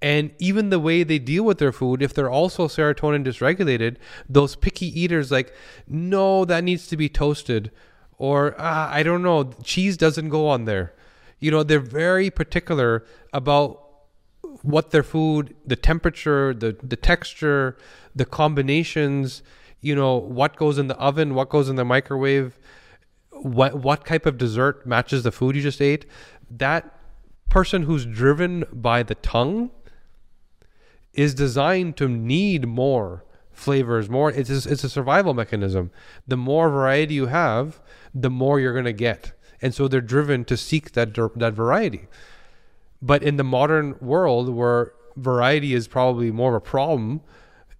[0.00, 3.96] And even the way they deal with their food, if they're also serotonin dysregulated,
[4.28, 5.52] those picky eaters like,
[5.88, 7.72] no, that needs to be toasted,
[8.18, 10.94] or ah, I don't know, cheese doesn't go on there.
[11.38, 13.84] You know, they're very particular about
[14.62, 17.76] what their food, the temperature, the the texture,
[18.14, 19.42] the combinations,
[19.80, 22.58] you know, what goes in the oven, what goes in the microwave,
[23.30, 26.06] what what type of dessert matches the food you just ate.
[26.50, 26.98] That
[27.48, 29.70] person who's driven by the tongue
[31.12, 34.30] is designed to need more flavors, more.
[34.30, 35.90] It's a, it's a survival mechanism.
[36.26, 37.80] The more variety you have,
[38.20, 42.08] the more you're going to get, and so they're driven to seek that that variety.
[43.00, 47.20] But in the modern world, where variety is probably more of a problem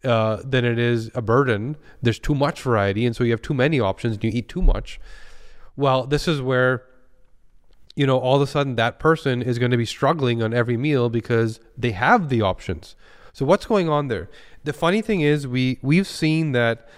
[0.05, 3.55] uh, than it is a burden, there's too much variety, and so you have too
[3.55, 5.01] many options, and you eat too much.
[5.77, 6.85] Well, this is where
[7.97, 10.77] you know all of a sudden that person is going to be struggling on every
[10.77, 12.95] meal because they have the options
[13.39, 14.29] so what's going on there?
[14.65, 16.89] The funny thing is we we've seen that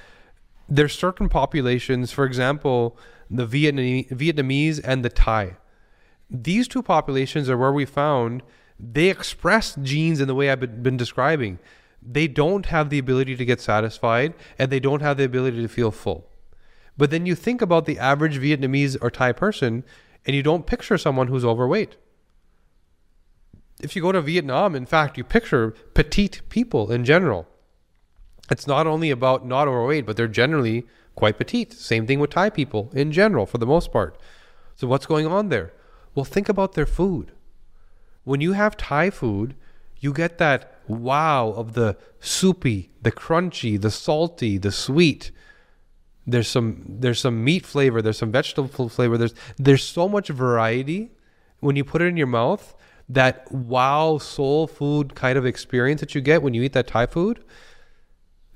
[0.70, 2.96] there's certain populations, for example,
[3.31, 5.57] the Vietnamese, and the Thai.
[6.29, 8.43] These two populations are where we found
[8.79, 11.59] they express genes in the way I've been describing.
[12.03, 15.69] They don't have the ability to get satisfied and they don't have the ability to
[15.69, 16.27] feel full.
[16.97, 19.85] But then you think about the average Vietnamese or Thai person
[20.27, 21.97] and you don't picture someone who's overweight
[23.83, 27.47] if you go to Vietnam, in fact, you picture petite people in general.
[28.51, 31.73] It's not only about not overweight, but they're generally quite petite.
[31.73, 34.18] Same thing with Thai people in general, for the most part.
[34.75, 35.73] So, what's going on there?
[36.14, 37.33] Well, think about their food.
[38.25, 39.55] When you have Thai food,
[39.99, 45.31] you get that wow of the soupy, the crunchy, the salty, the sweet.
[46.27, 49.18] There's some there's some meat flavor, there's some vegetable flavor.
[49.18, 51.11] There's there's so much variety
[51.61, 52.75] when you put it in your mouth
[53.09, 57.07] that wow soul food kind of experience that you get when you eat that Thai
[57.07, 57.44] food,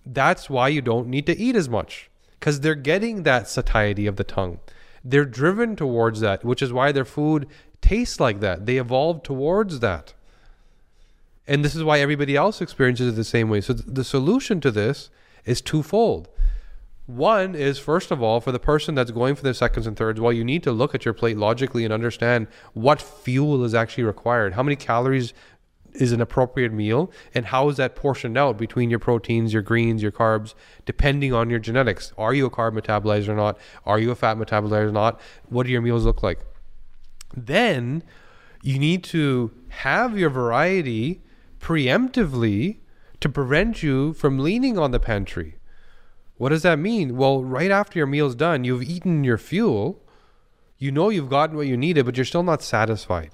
[0.07, 2.11] that's why you don't need to eat as much
[2.44, 4.61] because they're getting that satiety of the tongue.
[5.02, 7.48] They're driven towards that, which is why their food
[7.80, 8.66] tastes like that.
[8.66, 10.12] They evolved towards that.
[11.46, 13.62] And this is why everybody else experiences it the same way.
[13.62, 15.09] So th- the solution to this
[15.46, 16.28] is twofold.
[17.07, 20.20] One is, first of all, for the person that's going for the seconds and thirds,
[20.20, 24.04] well, you need to look at your plate logically and understand what fuel is actually
[24.04, 24.52] required.
[24.52, 25.33] How many calories
[25.94, 30.02] is an appropriate meal, and how is that portioned out between your proteins, your greens,
[30.02, 30.54] your carbs,
[30.85, 32.12] depending on your genetics?
[32.18, 33.59] Are you a carb metabolizer or not?
[33.87, 35.20] Are you a fat metabolizer or not?
[35.48, 36.40] What do your meals look like?
[37.37, 38.02] Then
[38.62, 41.22] you need to have your variety
[41.61, 42.78] preemptively
[43.20, 45.57] to prevent you from leaning on the pantry.
[46.37, 47.16] What does that mean?
[47.16, 50.02] Well, right after your meal's done, you've eaten your fuel.
[50.78, 53.30] You know you've gotten what you needed, but you're still not satisfied.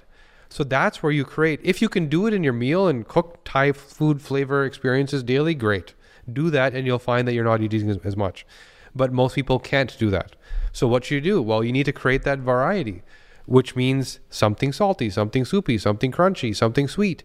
[0.51, 1.61] So that's where you create.
[1.63, 5.55] If you can do it in your meal and cook Thai food flavor experiences daily,
[5.55, 5.93] great.
[6.31, 8.45] Do that, and you'll find that you're not eating as, much.
[8.93, 10.35] But most people can't do that.
[10.73, 11.41] So what should you do?
[11.41, 13.01] Well, you need to create that variety,
[13.45, 17.23] which means something salty, something soupy, something crunchy, something sweet,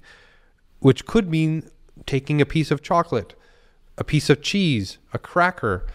[0.78, 1.68] which could mean
[2.06, 3.34] taking a piece of chocolate
[3.98, 5.86] a piece of cheese, a cracker,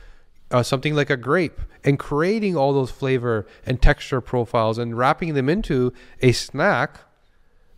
[0.50, 5.36] uh, something like a grape, and creating all those flavor and texture profiles and wrapping
[5.36, 7.02] them into a snack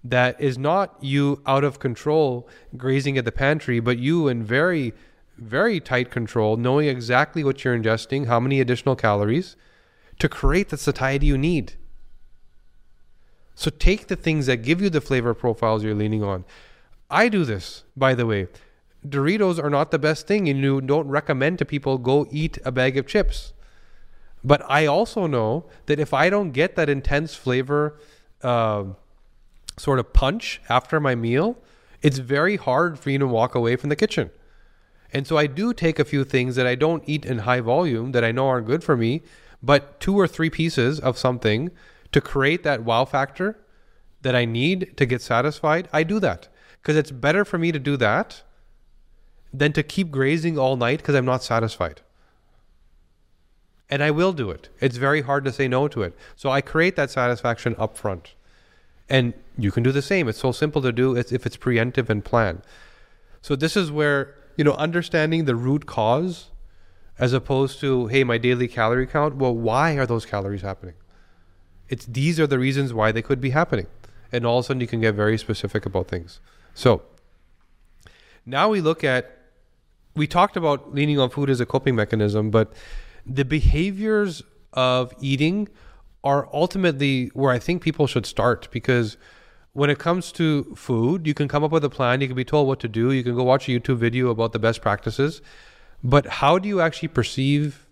[0.03, 4.93] that is not you out of control grazing at the pantry, but you in very,
[5.37, 9.55] very tight control, knowing exactly what you're ingesting, how many additional calories
[10.19, 11.73] to create the satiety you need.
[13.55, 16.43] So take the things that give you the flavor profiles you're leaning on.
[17.09, 18.47] I do this, by the way.
[19.07, 22.71] Doritos are not the best thing, and you don't recommend to people go eat a
[22.71, 23.53] bag of chips.
[24.43, 27.99] But I also know that if I don't get that intense flavor,
[28.41, 28.85] uh,
[29.77, 31.57] sort of punch after my meal,
[32.01, 34.29] it's very hard for you to walk away from the kitchen.
[35.11, 38.11] And so I do take a few things that I don't eat in high volume
[38.13, 39.21] that I know aren't good for me,
[39.61, 41.71] but two or three pieces of something
[42.11, 43.59] to create that wow factor
[44.21, 45.87] that I need to get satisfied.
[45.93, 46.47] I do that
[46.81, 48.41] because it's better for me to do that
[49.53, 52.01] than to keep grazing all night because I'm not satisfied.
[53.89, 54.69] And I will do it.
[54.79, 56.17] It's very hard to say no to it.
[56.35, 58.33] So I create that satisfaction up front.
[59.13, 60.27] And you can do the same.
[60.27, 62.63] It's so simple to do if it's preemptive and plan.
[63.43, 66.49] So this is where, you know, understanding the root cause
[67.19, 69.35] as opposed to, hey, my daily calorie count.
[69.35, 70.95] Well, why are those calories happening?
[71.89, 73.85] It's these are the reasons why they could be happening.
[74.31, 76.39] And all of a sudden you can get very specific about things.
[76.73, 77.03] So
[78.47, 79.37] now we look at
[80.15, 82.73] we talked about leaning on food as a coping mechanism, but
[83.27, 84.41] the behaviors
[84.73, 85.69] of eating
[86.23, 89.17] are ultimately where I think people should start because
[89.73, 92.45] when it comes to food, you can come up with a plan, you can be
[92.45, 95.41] told what to do, you can go watch a YouTube video about the best practices,
[96.03, 97.87] but how do you actually perceive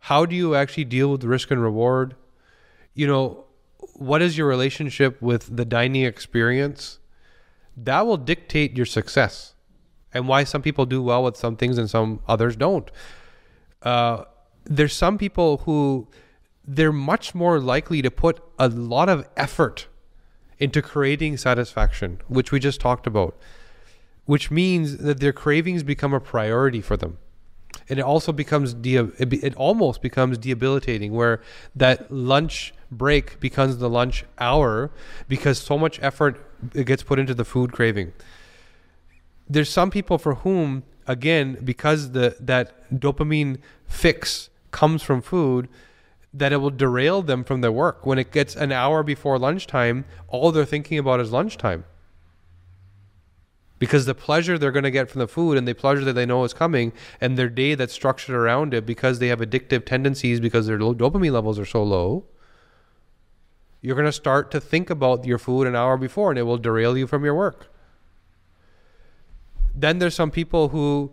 [0.00, 2.16] how do you actually deal with risk and reward?
[2.94, 3.44] You know,
[3.94, 6.98] what is your relationship with the dining experience?
[7.76, 9.54] That will dictate your success
[10.12, 12.90] and why some people do well with some things and some others don't.
[13.82, 14.24] Uh,
[14.64, 16.08] there's some people who
[16.74, 19.88] they're much more likely to put a lot of effort
[20.58, 23.36] into creating satisfaction, which we just talked about,
[24.26, 27.18] which means that their cravings become a priority for them.
[27.88, 31.40] And it also becomes de- it almost becomes debilitating where
[31.74, 34.90] that lunch break becomes the lunch hour
[35.28, 36.40] because so much effort
[36.84, 38.12] gets put into the food craving
[39.50, 45.68] there's some people for whom again because the that dopamine fix comes from food
[46.32, 48.06] that it will derail them from their work.
[48.06, 51.84] When it gets an hour before lunchtime all they're thinking about is lunchtime.
[53.78, 56.26] Because the pleasure they're going to get from the food and the pleasure that they
[56.26, 60.38] know is coming and their day that's structured around it because they have addictive tendencies
[60.38, 62.26] because their dopamine levels are so low
[63.80, 66.58] you're going to start to think about your food an hour before and it will
[66.58, 67.68] derail you from your work.
[69.74, 71.12] Then there's some people who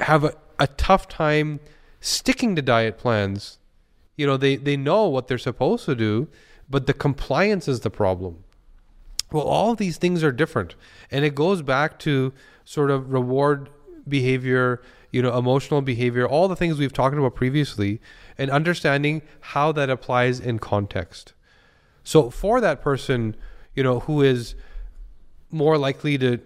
[0.00, 1.60] have a, a tough time
[2.00, 3.58] sticking to diet plans.
[4.16, 6.28] You know, they, they know what they're supposed to do,
[6.68, 8.44] but the compliance is the problem.
[9.30, 10.74] Well, all these things are different.
[11.10, 12.32] And it goes back to
[12.64, 13.68] sort of reward
[14.06, 18.00] behavior, you know, emotional behavior, all the things we've talked about previously,
[18.36, 21.34] and understanding how that applies in context.
[22.04, 23.36] So for that person,
[23.74, 24.54] you know, who is
[25.50, 26.40] more likely to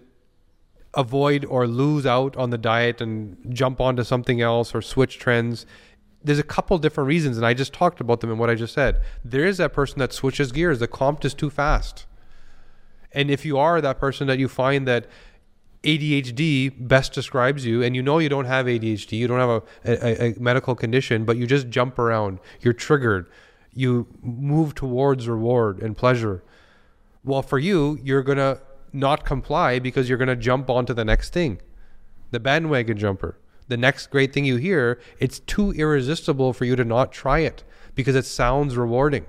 [0.95, 5.65] avoid or lose out on the diet and jump onto something else or switch trends
[6.23, 8.73] there's a couple different reasons and i just talked about them in what i just
[8.73, 12.05] said there is that person that switches gears the comp is too fast
[13.11, 15.07] and if you are that person that you find that
[15.83, 19.63] ADHD best describes you, and you know you don't have ADHD, you don't have a,
[19.85, 23.27] a, a, medical condition, but you just jump around, you're triggered,
[23.73, 26.41] you move towards reward and pleasure.
[27.25, 28.61] Well, for you, you're gonna
[28.93, 31.59] not comply because you're going to jump onto the next thing,
[32.31, 33.37] the bandwagon jumper.
[33.67, 37.63] The next great thing you hear, it's too irresistible for you to not try it
[37.95, 39.25] because it sounds rewarding.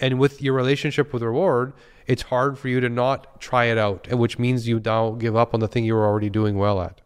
[0.00, 1.74] And with your relationship with reward,
[2.06, 5.52] it's hard for you to not try it out, which means you now give up
[5.52, 7.00] on the thing you were already doing well at.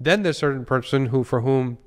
[0.00, 1.78] Then there's certain person who for whom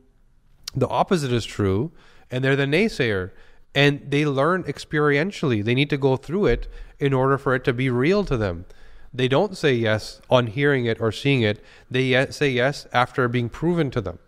[0.74, 1.92] the opposite is true,
[2.30, 3.32] and they're the naysayer.
[3.76, 5.64] And they learn experientially.
[5.64, 6.68] They need to go through it
[7.00, 8.66] in order for it to be real to them.
[9.14, 11.64] They don't say yes on hearing it or seeing it.
[11.90, 14.20] They say yes after being proven to them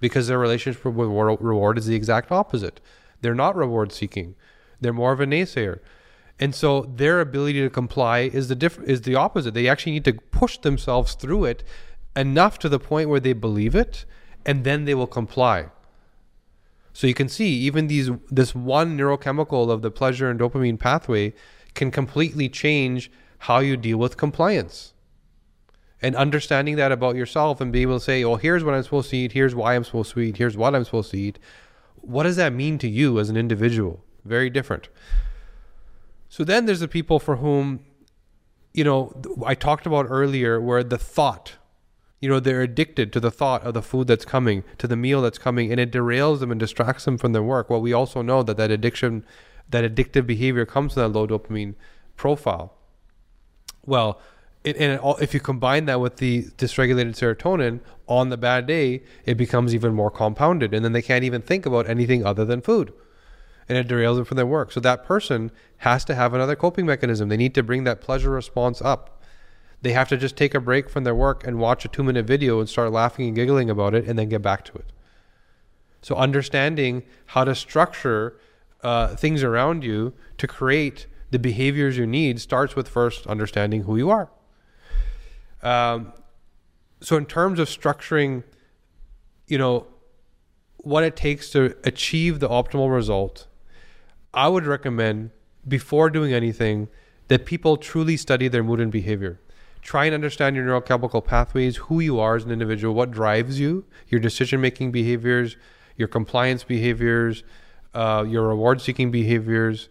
[0.00, 2.80] because their relationship with reward is the exact opposite.
[3.20, 4.34] They're not reward seeking.
[4.80, 5.80] They're more of a naysayer.
[6.40, 9.54] And so their ability to comply is the diff- is the opposite.
[9.54, 11.64] They actually need to push themselves through it
[12.14, 14.04] enough to the point where they believe it
[14.46, 15.66] and then they will comply.
[16.92, 21.34] So you can see even these this one neurochemical of the pleasure and dopamine pathway
[21.74, 24.92] can completely change how you deal with compliance
[26.00, 29.10] and understanding that about yourself and be able to say, well, here's what I'm supposed
[29.10, 31.38] to eat, here's why I'm supposed to eat, here's what I'm supposed to eat.
[31.96, 34.04] What does that mean to you as an individual?
[34.24, 34.88] Very different.
[36.28, 37.80] So then there's the people for whom,
[38.72, 39.12] you know,
[39.44, 41.54] I talked about earlier where the thought,
[42.20, 45.22] you know, they're addicted to the thought of the food that's coming, to the meal
[45.22, 47.70] that's coming, and it derails them and distracts them from their work.
[47.70, 49.24] Well, we also know that that addiction,
[49.68, 51.74] that addictive behavior comes from that low dopamine
[52.16, 52.77] profile.
[53.88, 54.20] Well,
[54.66, 59.36] and it, if you combine that with the dysregulated serotonin on the bad day, it
[59.36, 62.92] becomes even more compounded, and then they can't even think about anything other than food,
[63.66, 64.72] and it derails them from their work.
[64.72, 67.30] So that person has to have another coping mechanism.
[67.30, 69.22] They need to bring that pleasure response up.
[69.80, 72.60] They have to just take a break from their work and watch a two-minute video
[72.60, 74.92] and start laughing and giggling about it, and then get back to it.
[76.02, 78.38] So understanding how to structure
[78.82, 83.96] uh, things around you to create the behaviors you need starts with first understanding who
[83.96, 84.30] you are.
[85.62, 86.12] Um,
[87.00, 88.44] so, in terms of structuring,
[89.46, 89.86] you know,
[90.78, 93.46] what it takes to achieve the optimal result,
[94.32, 95.30] I would recommend
[95.66, 96.88] before doing anything
[97.28, 99.40] that people truly study their mood and behavior.
[99.80, 103.84] try and understand your neurochemical pathways, who you are as an individual, what drives you,
[104.08, 105.56] your decision making behaviors,
[105.96, 107.44] your compliance behaviors,
[107.94, 109.88] uh, your reward seeking behaviors,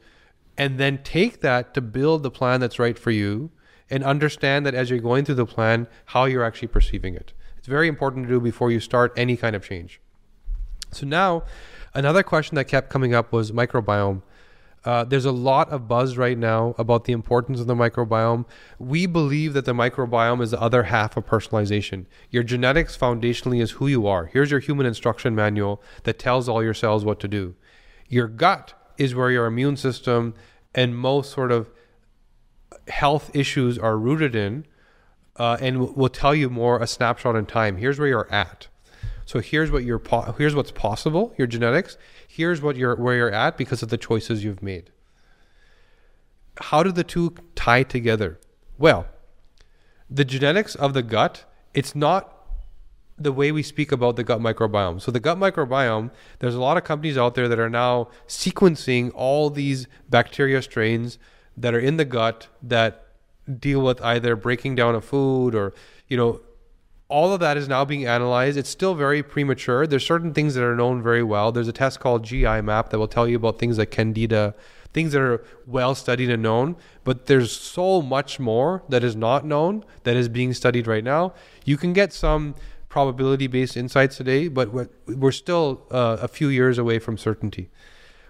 [0.58, 3.52] and then take that to build the plan that's right for you
[3.90, 7.34] and understand that as you're going through the plan, how you're actually perceiving it.
[7.58, 10.02] It's very important to do before you start any kind of change.
[10.92, 11.44] So now,
[11.94, 14.24] another question that kept coming up was microbiome.
[14.86, 18.46] Uh, there's a lot of buzz right now about the importance of the microbiome.
[18.80, 22.06] We believe that the microbiome is the other half of personalization.
[22.30, 24.28] Your genetics foundationally is who you are.
[24.28, 27.56] Here's your human instruction manual that tells all your cells what to do.
[28.08, 30.34] Your gut is where your immune system
[30.74, 31.70] and most sort of
[32.88, 34.66] health issues are rooted in,
[35.38, 37.78] uh, and will tell you more a snapshot in time.
[37.78, 38.68] Here's where you're at.
[39.26, 41.98] So here's what you're po- here's what's possible, your genetics.
[42.28, 44.90] Here's what you're where you're at because of the choices you've made.
[46.60, 48.40] How do the two tie together?
[48.78, 49.08] Well,
[50.10, 51.44] the genetics of the gut,
[51.74, 52.37] it's not
[53.18, 55.02] the way we speak about the gut microbiome.
[55.02, 59.12] So the gut microbiome, there's a lot of companies out there that are now sequencing
[59.16, 61.18] all these bacteria strains
[61.56, 63.06] that are in the gut that
[63.60, 65.74] deal with either breaking down a food or,
[66.08, 66.42] you know,
[67.10, 68.58] all of that is now being analyzed.
[68.58, 69.88] It's still very premature.
[69.88, 71.52] There's certain things that are known very well.
[71.52, 74.54] There's a test called GI map that will tell you about things like candida,
[74.94, 79.46] things that are well studied and known, but there's so much more that is not
[79.46, 81.34] known that is being studied right now.
[81.66, 82.56] You can get some
[82.90, 84.72] probability based insights today, but
[85.08, 87.70] we're still uh, a few years away from certainty.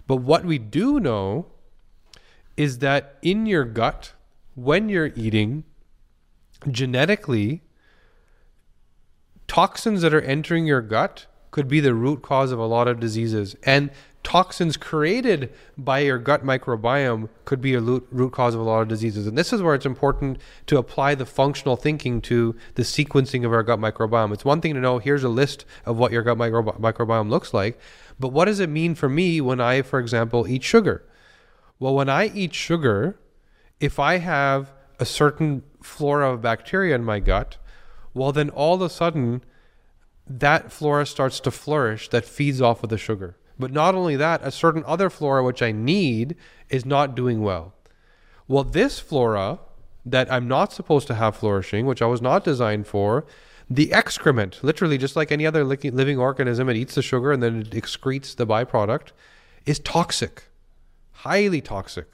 [0.08, 1.48] But what we do know
[2.56, 4.14] is that in your gut,
[4.56, 5.64] when you're eating,
[6.70, 7.62] genetically,
[9.48, 13.00] toxins that are entering your gut could be the root cause of a lot of
[13.00, 13.56] diseases.
[13.64, 13.92] And
[14.28, 18.90] toxins created by your gut microbiome could be a root cause of a lot of
[18.90, 19.26] diseases.
[19.26, 23.54] And this is where it's important to apply the functional thinking to the sequencing of
[23.54, 24.34] our gut microbiome.
[24.34, 27.54] It's one thing to know here's a list of what your gut micro- microbiome looks
[27.54, 27.80] like,
[28.20, 31.06] but what does it mean for me when I, for example, eat sugar?
[31.80, 33.18] Well, when I eat sugar,
[33.80, 37.56] if I have a certain flora of bacteria in my gut,
[38.14, 39.46] well, then all of a sudden,
[40.28, 43.38] that flora starts to flourish that feeds off of the sugar.
[43.60, 46.36] But not only that, a certain other flora which I need
[46.70, 47.74] is not doing well.
[48.48, 49.60] Well, this flora
[50.06, 53.26] that I'm not supposed to have flourishing, which I was not designed for,
[53.70, 57.62] the excrement, literally just like any other living organism, it eats the sugar and then
[57.62, 59.12] it excretes the byproduct,
[59.66, 60.46] is toxic,
[61.12, 62.14] highly toxic.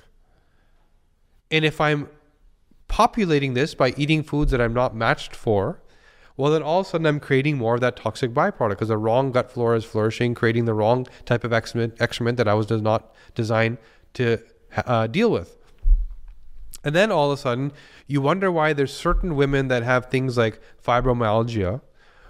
[1.51, 2.09] And if I'm
[2.87, 5.79] populating this by eating foods that I'm not matched for,
[6.35, 8.97] well, then all of a sudden I'm creating more of that toxic byproduct because the
[8.97, 12.69] wrong gut flora is flourishing, creating the wrong type of excrement, excrement that I was
[12.71, 13.77] not designed
[14.15, 14.39] to
[14.75, 15.57] uh, deal with.
[16.83, 17.71] And then all of a sudden,
[18.07, 21.81] you wonder why there's certain women that have things like fibromyalgia,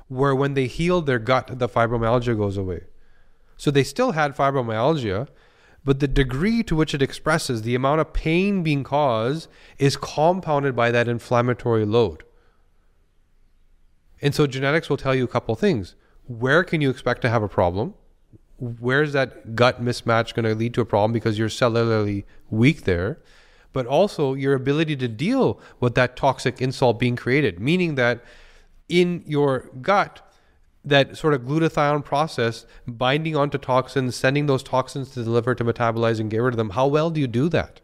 [0.09, 2.81] where when they heal their gut, the fibromyalgia goes away.
[3.57, 5.27] So they still had fibromyalgia,
[5.85, 10.75] but the degree to which it expresses, the amount of pain being caused, is compounded
[10.75, 12.23] by that inflammatory load.
[14.23, 15.95] And so genetics will tell you a couple things.
[16.27, 17.93] Where can you expect to have a problem?
[18.57, 23.19] Where's that gut mismatch going to lead to a problem because you're cellularly weak there?
[23.73, 28.23] But also your ability to deal with that toxic insult being created, meaning that
[28.87, 30.21] in your gut,
[30.85, 35.65] that sort of glutathione process binding onto toxins, sending those toxins to the liver to
[35.65, 36.69] metabolize and get rid of them.
[36.69, 37.81] How well do you do that?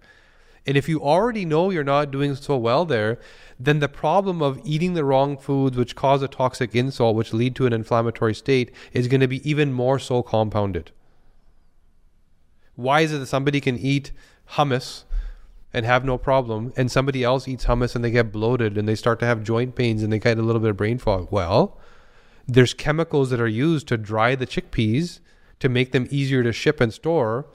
[0.69, 3.17] And if you already know you're not doing so well there,
[3.59, 7.55] then the problem of eating the wrong foods, which cause a toxic insult, which lead
[7.55, 10.91] to an inflammatory state, is going to be even more so compounded.
[12.75, 14.11] Why is it that somebody can eat
[14.51, 15.05] hummus
[15.73, 18.93] and have no problem, and somebody else eats hummus and they get bloated and they
[18.93, 21.29] start to have joint pains and they get a little bit of brain fog?
[21.31, 21.79] Well,
[22.47, 25.19] there's chemicals that are used to dry the chickpeas
[25.61, 27.47] to make them easier to ship and store,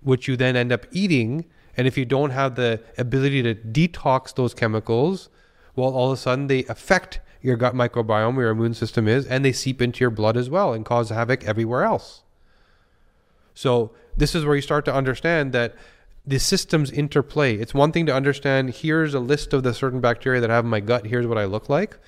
[0.00, 1.44] which you then end up eating
[1.76, 5.28] and if you don't have the ability to detox those chemicals,
[5.74, 9.26] well, all of a sudden they affect your gut microbiome, where your immune system is,
[9.26, 12.22] and they seep into your blood as well and cause havoc everywhere else.
[13.54, 15.74] So, this is where you start to understand that
[16.26, 17.56] the systems interplay.
[17.56, 20.64] It's one thing to understand here's a list of the certain bacteria that I have
[20.64, 21.98] in my gut, here's what I look like.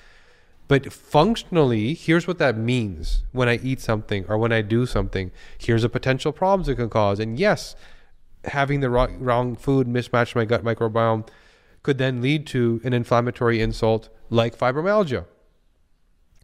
[0.66, 5.30] But functionally, here's what that means when I eat something or when I do something.
[5.56, 7.20] Here's the potential problems it can cause.
[7.20, 7.74] And yes,
[8.44, 11.26] having the wrong, wrong food mismatch my gut microbiome
[11.82, 15.24] could then lead to an inflammatory insult like fibromyalgia.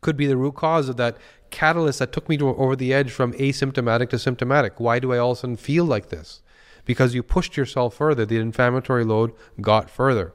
[0.00, 1.16] Could be the root cause of that
[1.50, 4.80] catalyst that took me to, over the edge from asymptomatic to symptomatic.
[4.80, 6.42] Why do I all of a sudden feel like this?
[6.84, 8.26] Because you pushed yourself further.
[8.26, 10.34] The inflammatory load got further.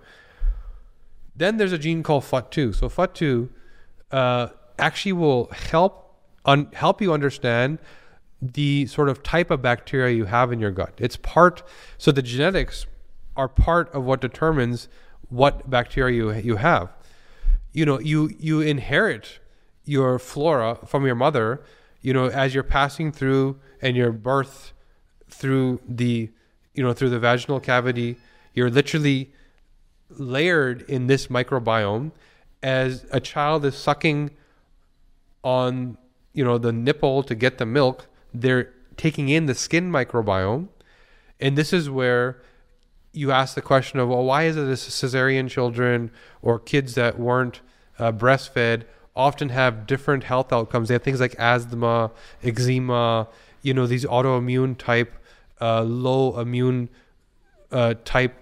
[1.35, 2.75] Then there's a gene called FUT2.
[2.75, 3.49] So FUT2
[4.11, 4.47] uh,
[4.77, 7.79] actually will help un- help you understand
[8.41, 10.93] the sort of type of bacteria you have in your gut.
[10.97, 11.63] It's part
[11.97, 12.85] so the genetics
[13.35, 14.87] are part of what determines
[15.29, 16.89] what bacteria you you have.
[17.73, 19.39] You know, you you inherit
[19.85, 21.61] your flora from your mother,
[22.01, 24.73] you know, as you're passing through and your birth
[25.29, 26.29] through the
[26.73, 28.17] you know, through the vaginal cavity,
[28.53, 29.31] you're literally
[30.09, 32.11] layered in this microbiome
[32.63, 34.31] as a child is sucking
[35.43, 35.97] on
[36.33, 40.67] you know the nipple to get the milk they're taking in the skin microbiome
[41.39, 42.41] and this is where
[43.11, 46.11] you ask the question of well why is it that cesarean children
[46.41, 47.61] or kids that weren't
[47.97, 48.83] uh, breastfed
[49.15, 50.87] often have different health outcomes?
[50.87, 52.11] They have things like asthma
[52.43, 53.27] eczema
[53.61, 55.13] you know these autoimmune type
[55.61, 56.89] uh, low immune
[57.71, 58.35] uh, type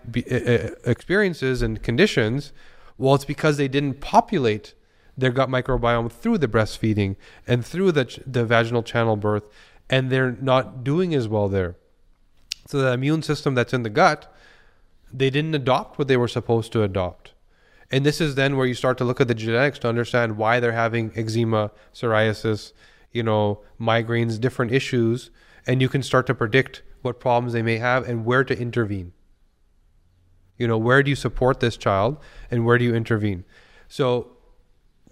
[0.85, 2.51] experiences and conditions.
[2.97, 4.73] Well it's because they didn't populate
[5.17, 7.15] their gut microbiome through the breastfeeding
[7.47, 9.43] and through the, ch- the vaginal channel birth,
[9.89, 11.77] and they're not doing as well there.
[12.67, 14.33] So the immune system that's in the gut,
[15.11, 17.33] they didn't adopt what they were supposed to adopt.
[17.89, 20.59] And this is then where you start to look at the genetics to understand why
[20.59, 22.73] they're having eczema, psoriasis,
[23.13, 25.29] you know, migraines, different issues,
[25.65, 29.13] and you can start to predict what problems they may have and where to intervene.
[30.57, 32.17] You know, where do you support this child
[32.51, 33.45] and where do you intervene?
[33.87, 34.31] So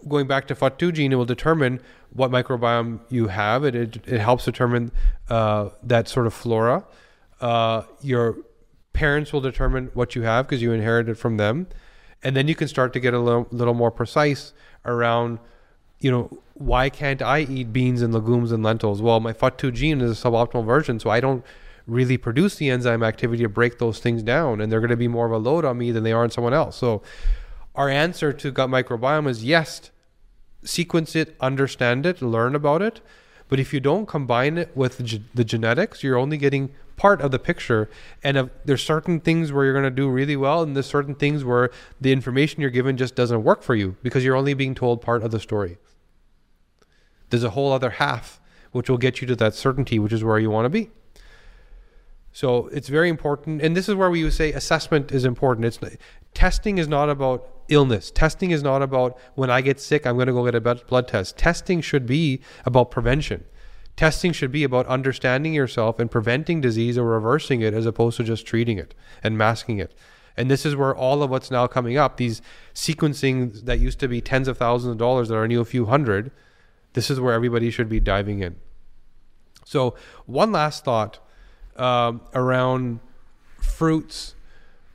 [0.07, 1.82] going back to FUT2 gene, it will determine
[2.16, 3.63] what microbiome you have.
[3.66, 4.91] It, it, it helps determine
[5.30, 6.86] uh, that sort of flora.
[7.41, 8.38] Uh, your
[8.93, 11.68] parents will determine what you have because you inherited from them.
[12.24, 14.53] And then you can start to get a little, little more precise
[14.86, 15.39] around,
[15.99, 19.01] you know, why can't I eat beans and legumes and lentils?
[19.01, 21.43] Well, my FUT2 gene is a suboptimal version, so I don't
[21.86, 24.61] really produce the enzyme activity to break those things down.
[24.61, 26.32] And they're going to be more of a load on me than they are on
[26.32, 26.78] someone else.
[26.78, 27.03] So
[27.76, 29.91] our answer to gut microbiome is yes,
[30.66, 32.99] sequence it, understand it, learn about it.
[33.47, 37.38] But if you don't combine it with the genetics, you're only getting part of the
[37.38, 37.89] picture.
[38.24, 41.43] And there's certain things where you're going to do really well, and there's certain things
[41.43, 41.70] where
[42.01, 45.22] the information you're given just doesn't work for you because you're only being told part
[45.22, 45.78] of the story.
[47.30, 48.41] There's a whole other half
[48.72, 50.89] which will get you to that certainty, which is where you want to be.
[52.34, 55.66] So it's very important, and this is where we say assessment is important.
[55.66, 55.80] It's
[56.34, 58.11] testing is not about illness.
[58.11, 61.07] Testing is not about when I get sick, I'm going to go get a blood
[61.07, 61.38] test.
[61.38, 63.43] Testing should be about prevention.
[63.95, 68.24] Testing should be about understanding yourself and preventing disease or reversing it as opposed to
[68.24, 68.93] just treating it
[69.24, 69.93] and masking it.
[70.38, 72.41] And this is where all of what's now coming up, these
[72.74, 75.86] sequencing that used to be tens of thousands of dollars that are new a few
[75.86, 76.32] hundred,
[76.93, 78.57] this is where everybody should be diving in.
[79.63, 79.95] So,
[80.26, 81.20] one last thought
[81.78, 82.99] um, around
[83.59, 84.36] fruits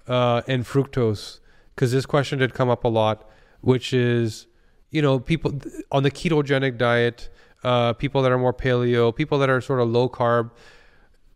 [0.07, 1.41] uh, and fructose,
[1.81, 3.27] because this question did come up a lot,
[3.63, 4.47] which is,
[4.91, 5.59] you know, people
[5.91, 7.31] on the ketogenic diet,
[7.65, 10.51] uh, people that are more paleo, people that are sort of low carb.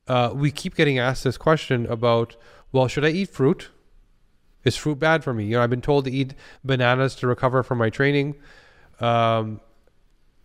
[0.06, 2.36] Uh, we keep getting asked this question about,
[2.72, 3.70] well, should I eat fruit?
[4.64, 5.46] Is fruit bad for me?
[5.46, 8.34] You know, I've been told to eat bananas to recover from my training.
[9.00, 9.62] Um,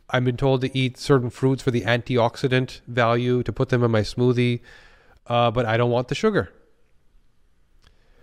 [0.09, 3.91] I've been told to eat certain fruits for the antioxidant value to put them in
[3.91, 4.61] my smoothie
[5.27, 6.53] uh, but I don't want the sugar.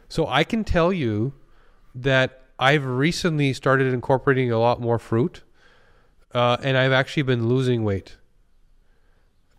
[0.09, 1.35] So I can tell you
[2.03, 5.43] that I've recently started incorporating a lot more fruit,
[6.33, 8.17] uh, and I've actually been losing weight.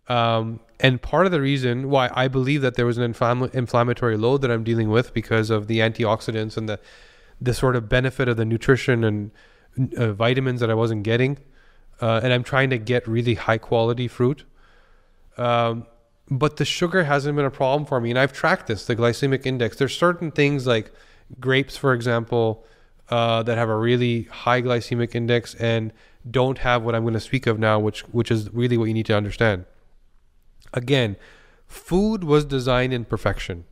[0.08, 4.16] Um, and part of the reason why I believe that there was an inflam- inflammatory
[4.16, 6.80] load that I'm dealing with because of the antioxidants and the
[7.40, 9.32] the sort of benefit of the nutrition and
[9.96, 11.38] uh, vitamins that I wasn't getting,
[12.02, 14.44] uh, and I'm trying to get really high quality fruit.
[15.38, 15.86] Um,
[16.30, 18.10] but the sugar hasn't been a problem for me.
[18.10, 19.78] And I've tracked this, the glycemic index.
[19.78, 20.92] There's certain things like
[21.40, 22.66] grapes, for example,
[23.10, 25.94] uh, that have a really high glycemic index and
[26.30, 28.94] don't have what I'm going to speak of now, which which is really what you
[28.94, 29.66] need to understand.
[30.74, 31.16] Again,
[31.68, 33.66] food was designed in perfection.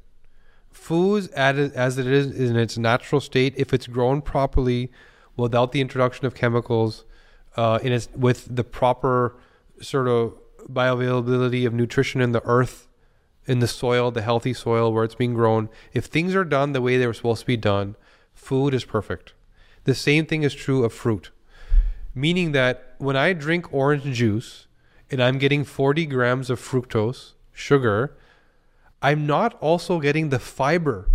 [0.72, 4.92] Food, as it is in its natural state, if it's grown properly,
[5.36, 7.06] without the introduction of chemicals,
[7.58, 9.36] uh, in its with the proper
[9.82, 10.34] sort of
[10.72, 12.88] bioavailability of nutrition in the earth,
[13.48, 16.82] in the soil, the healthy soil where it's being grown, if things are done the
[16.82, 17.96] way they were supposed to be done,
[18.34, 19.34] food is perfect.
[19.84, 21.32] The same thing is true of fruit.
[22.14, 24.68] Meaning that when I drink orange juice
[25.12, 28.18] and I'm getting 40 grams of fructose, sugar,
[29.02, 31.10] I'm not also getting the fiber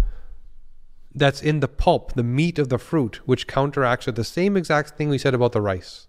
[1.12, 5.08] that's in the pulp, the meat of the fruit, which counteracts the same exact thing
[5.08, 6.06] we said about the rice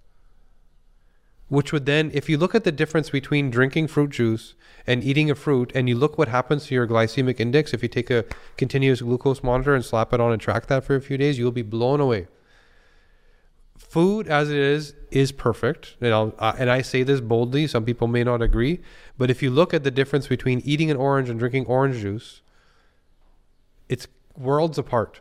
[1.51, 4.55] which would then, if you look at the difference between drinking fruit juice
[4.87, 7.89] and eating a fruit, and you look what happens to your glycemic index if you
[7.89, 8.23] take a
[8.55, 11.51] continuous glucose monitor and slap it on and track that for a few days, you'll
[11.51, 12.29] be blown away.
[13.77, 17.67] Food, as it is, is perfect, and, uh, and I say this boldly.
[17.67, 18.79] Some people may not agree,
[19.17, 22.39] but if you look at the difference between eating an orange and drinking orange juice,
[23.89, 25.19] it's worlds apart.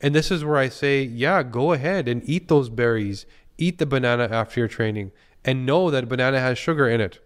[0.00, 3.26] And this is where I say, yeah, go ahead and eat those berries,
[3.58, 5.10] eat the banana after your training,
[5.44, 7.18] and know that banana has sugar in it.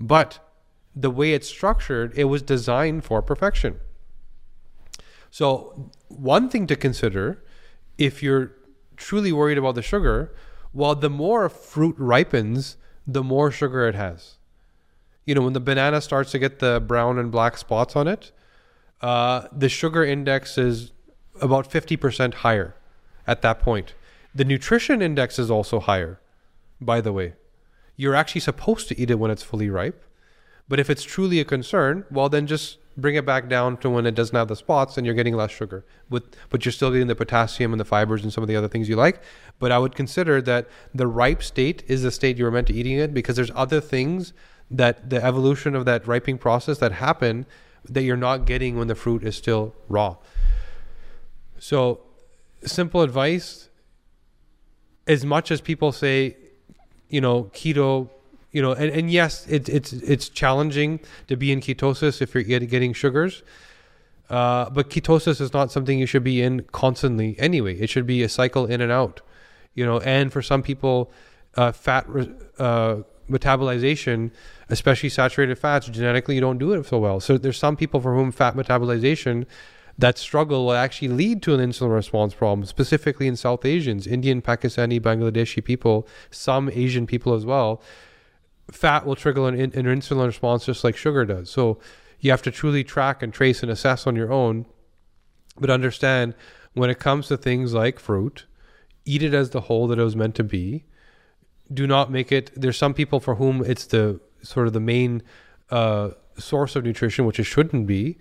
[0.00, 0.38] But
[0.94, 3.78] the way it's structured, it was designed for perfection.
[5.30, 7.44] So, one thing to consider
[7.98, 8.52] if you're
[8.96, 10.34] truly worried about the sugar,
[10.72, 14.36] well, the more fruit ripens, the more sugar it has.
[15.24, 18.32] You know, when the banana starts to get the brown and black spots on it,
[19.00, 20.92] uh, the sugar index is
[21.40, 22.74] about 50% higher
[23.26, 23.94] at that point.
[24.34, 26.20] The nutrition index is also higher,
[26.80, 27.34] by the way.
[27.98, 30.02] You're actually supposed to eat it when it's fully ripe.
[30.68, 34.06] But if it's truly a concern, well, then just bring it back down to when
[34.06, 35.84] it doesn't have the spots and you're getting less sugar.
[36.08, 38.68] With, but you're still getting the potassium and the fibers and some of the other
[38.68, 39.20] things you like.
[39.58, 42.72] But I would consider that the ripe state is the state you were meant to
[42.72, 44.32] eating it because there's other things
[44.70, 47.46] that the evolution of that ripening process that happen
[47.88, 50.16] that you're not getting when the fruit is still raw.
[51.58, 52.00] So,
[52.62, 53.68] simple advice
[55.08, 56.36] as much as people say,
[57.08, 58.10] you know, keto
[58.50, 62.42] you know, and, and yes, it, it's it's challenging to be in ketosis if you're
[62.42, 63.42] getting sugars.
[64.30, 67.78] Uh, but ketosis is not something you should be in constantly anyway.
[67.78, 69.20] It should be a cycle in and out,
[69.74, 70.00] you know.
[70.00, 71.10] And for some people,
[71.56, 72.06] uh, fat
[72.58, 72.96] uh,
[73.30, 74.30] metabolization,
[74.68, 77.20] especially saturated fats, genetically you don't do it so well.
[77.20, 79.46] So there's some people for whom fat metabolization
[79.98, 84.40] that struggle will actually lead to an insulin response problem, specifically in South Asians, Indian,
[84.40, 87.82] Pakistani, Bangladeshi people, some Asian people as well
[88.70, 91.50] fat will trigger an, an insulin response just like sugar does.
[91.50, 91.78] So
[92.20, 94.66] you have to truly track and trace and assess on your own,
[95.58, 96.34] but understand
[96.74, 98.46] when it comes to things like fruit,
[99.04, 100.84] eat it as the whole that it was meant to be.
[101.72, 102.50] Do not make it.
[102.54, 105.22] There's some people for whom it's the sort of the main
[105.70, 108.18] uh, source of nutrition, which it shouldn't be.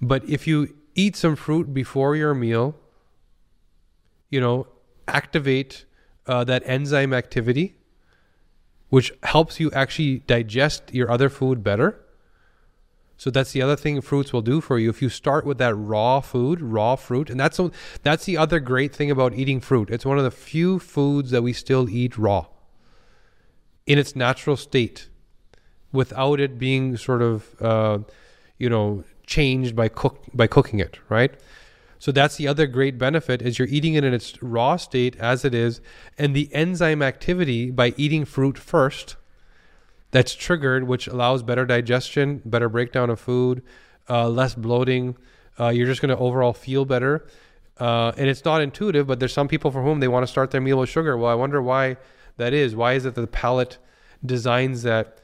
[0.00, 2.74] But if you eat some fruit before your meal,
[4.30, 4.66] you know,
[5.06, 5.84] activate
[6.26, 7.78] uh, that enzyme activity
[8.88, 12.00] which helps you actually digest your other food better.
[13.16, 14.88] So that's the other thing fruits will do for you.
[14.88, 17.60] If you start with that raw food, raw fruit, and that's
[18.02, 19.90] that's the other great thing about eating fruit.
[19.90, 22.46] It's one of the few foods that we still eat raw
[23.86, 25.08] in its natural state,
[25.92, 27.98] without it being sort of, uh,
[28.56, 30.98] you know, changed by cook by cooking it.
[31.08, 31.32] Right.
[32.00, 35.44] So that's the other great benefit is you're eating it in its raw state as
[35.44, 35.80] it is,
[36.16, 39.16] and the enzyme activity by eating fruit first
[40.10, 43.62] that's triggered, which allows better digestion, better breakdown of food,
[44.08, 45.16] uh, less bloating.
[45.60, 47.26] Uh, you're just going to overall feel better.
[47.78, 50.50] Uh, and it's not intuitive, but there's some people for whom they want to start
[50.50, 51.16] their meal with sugar.
[51.16, 51.96] Well, I wonder why
[52.36, 52.74] that is.
[52.74, 53.78] Why is it that the palate
[54.24, 55.20] designs that,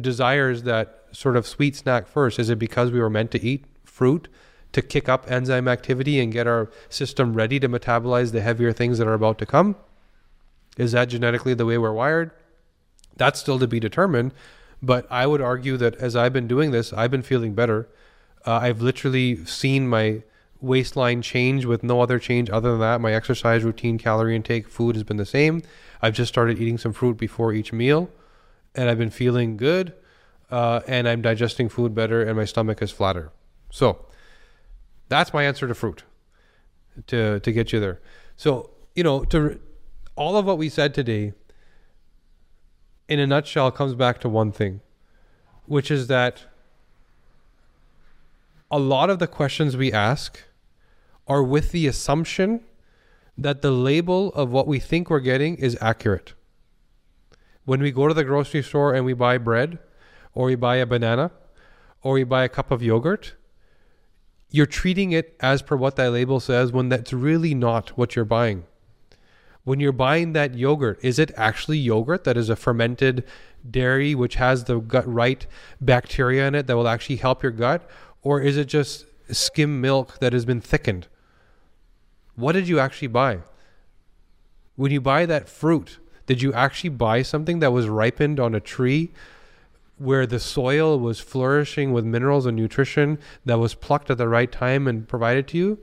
[0.00, 2.38] desires that sort of sweet snack first?
[2.38, 4.28] Is it because we were meant to eat fruit?
[4.72, 8.98] to kick up enzyme activity and get our system ready to metabolize the heavier things
[8.98, 9.76] that are about to come?
[10.76, 12.30] Is that genetically the way we're wired?
[13.16, 14.32] That's still to be determined.
[14.82, 17.88] But I would argue that as I've been doing this, I've been feeling better.
[18.46, 20.22] Uh, I've literally seen my
[20.60, 23.00] waistline change with no other change other than that.
[23.00, 25.62] My exercise routine, calorie intake, food has been the same.
[26.00, 28.08] I've just started eating some fruit before each meal,
[28.74, 29.92] and I've been feeling good.
[30.50, 33.30] Uh, and I'm digesting food better, and my stomach is flatter.
[33.70, 34.06] So,
[35.08, 36.04] that's my answer to fruit
[37.06, 38.00] to to get you there.
[38.36, 39.60] So, you know, to
[40.16, 41.32] all of what we said today
[43.08, 44.80] in a nutshell comes back to one thing,
[45.66, 46.44] which is that
[48.70, 50.42] a lot of the questions we ask
[51.26, 52.60] are with the assumption
[53.36, 56.34] that the label of what we think we're getting is accurate.
[57.64, 59.78] When we go to the grocery store and we buy bread,
[60.34, 61.30] or you buy a banana,
[62.02, 63.34] or you buy a cup of yogurt,
[64.50, 68.24] you're treating it as per what that label says when that's really not what you're
[68.24, 68.64] buying.
[69.62, 73.24] When you're buying that yogurt, is it actually yogurt that is a fermented
[73.68, 75.46] dairy which has the gut right
[75.80, 77.88] bacteria in it that will actually help your gut?
[78.22, 81.08] Or is it just skim milk that has been thickened?
[82.34, 83.40] What did you actually buy?
[84.76, 88.60] When you buy that fruit, did you actually buy something that was ripened on a
[88.60, 89.12] tree
[90.00, 94.50] where the soil was flourishing with minerals and nutrition that was plucked at the right
[94.50, 95.78] time and provided to you?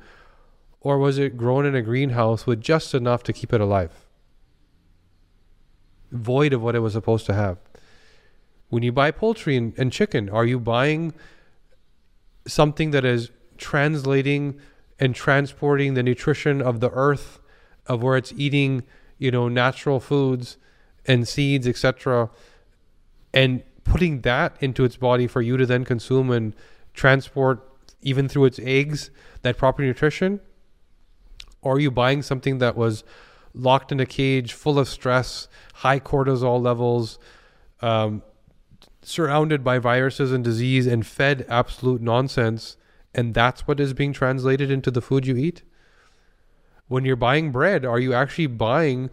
[0.82, 4.07] Or was it grown in a greenhouse with just enough to keep it alive?
[6.11, 7.57] void of what it was supposed to have.
[8.70, 11.13] When you buy poultry and, and chicken, are you buying
[12.45, 14.59] something that is translating
[14.99, 17.39] and transporting the nutrition of the earth,
[17.86, 18.84] of where it's eating,
[19.18, 20.57] you know, natural foods
[21.05, 22.30] and seeds, etc.,
[23.34, 26.54] and putting that into its body for you to then consume and
[26.94, 27.64] transport
[28.02, 29.10] even through its eggs
[29.42, 30.40] that proper nutrition?
[31.62, 33.04] Or are you buying something that was
[33.54, 37.18] locked in a cage full of stress, high cortisol levels,
[37.82, 38.22] um,
[39.02, 42.78] surrounded by viruses and disease, and fed absolute nonsense?
[43.14, 45.64] And that's what is being translated into the food you eat?
[46.88, 49.10] When you're buying bread, are you actually buying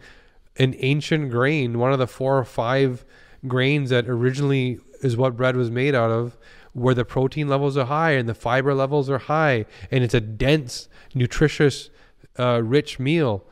[0.57, 3.05] an ancient grain, one of the four or five
[3.47, 6.37] grains that originally is what bread was made out of,
[6.73, 10.21] where the protein levels are high and the fiber levels are high, and it's a
[10.21, 11.91] dense, nutritious,
[12.39, 13.45] uh, rich meal?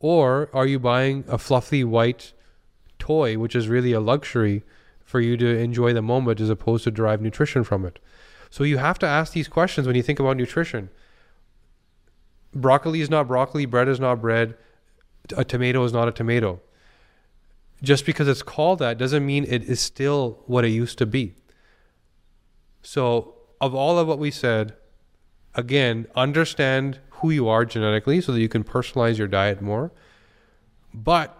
[0.00, 2.32] Or are you buying a fluffy white
[2.98, 4.62] toy, which is really a luxury
[5.04, 7.98] for you to enjoy the moment as opposed to derive nutrition from it?
[8.50, 10.90] So you have to ask these questions when you think about nutrition.
[12.54, 14.56] Broccoli is not broccoli, bread is not bread,
[15.36, 16.60] a tomato is not a tomato.
[17.82, 21.34] Just because it's called that doesn't mean it is still what it used to be.
[22.82, 24.74] So, of all of what we said,
[25.54, 29.92] again, understand who you are genetically so that you can personalize your diet more.
[30.94, 31.36] But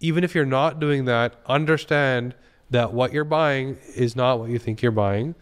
[0.00, 2.34] even if you're not doing that, understand
[2.70, 5.34] that what you're buying is not what you think you're buying.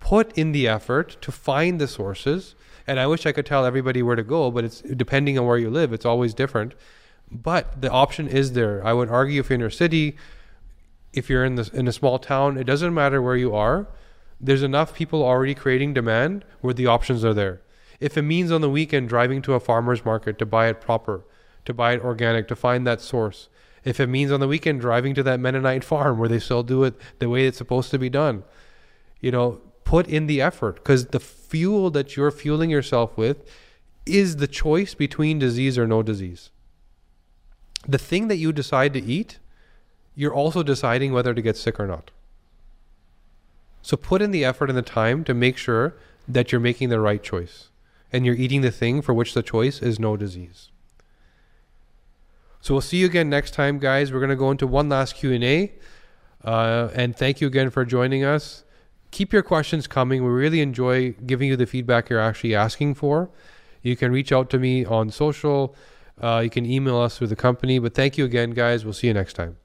[0.00, 2.54] Put in the effort to find the sources.
[2.86, 5.58] And I wish I could tell everybody where to go, but it's depending on where
[5.58, 6.74] you live, it's always different.
[7.30, 8.84] But the option is there.
[8.86, 10.16] I would argue if you're in a city,
[11.12, 13.88] if you're in this in a small town, it doesn't matter where you are.
[14.40, 17.60] There's enough people already creating demand where the options are there.
[18.00, 21.24] If it means on the weekend driving to a farmer's market to buy it proper,
[21.64, 23.48] to buy it organic, to find that source.
[23.84, 26.84] If it means on the weekend driving to that Mennonite farm where they still do
[26.84, 28.44] it the way it's supposed to be done,
[29.20, 33.38] you know, put in the effort because the fuel that you're fueling yourself with
[34.06, 36.50] is the choice between disease or no disease
[37.86, 39.38] the thing that you decide to eat,
[40.14, 42.10] you're also deciding whether to get sick or not.
[43.82, 45.94] So put in the effort and the time to make sure
[46.26, 47.68] that you're making the right choice
[48.12, 50.70] and you're eating the thing for which the choice is no disease.
[52.60, 54.12] So we'll see you again next time, guys.
[54.12, 55.72] We're going to go into one last Q and A,
[56.44, 58.64] uh, and thank you again for joining us.
[59.10, 60.24] Keep your questions coming.
[60.24, 63.30] We really enjoy giving you the feedback you're actually asking for.
[63.82, 65.74] You can reach out to me on social.
[66.20, 67.78] Uh, you can email us through the company.
[67.78, 68.84] But thank you again, guys.
[68.84, 69.56] We'll see you next time.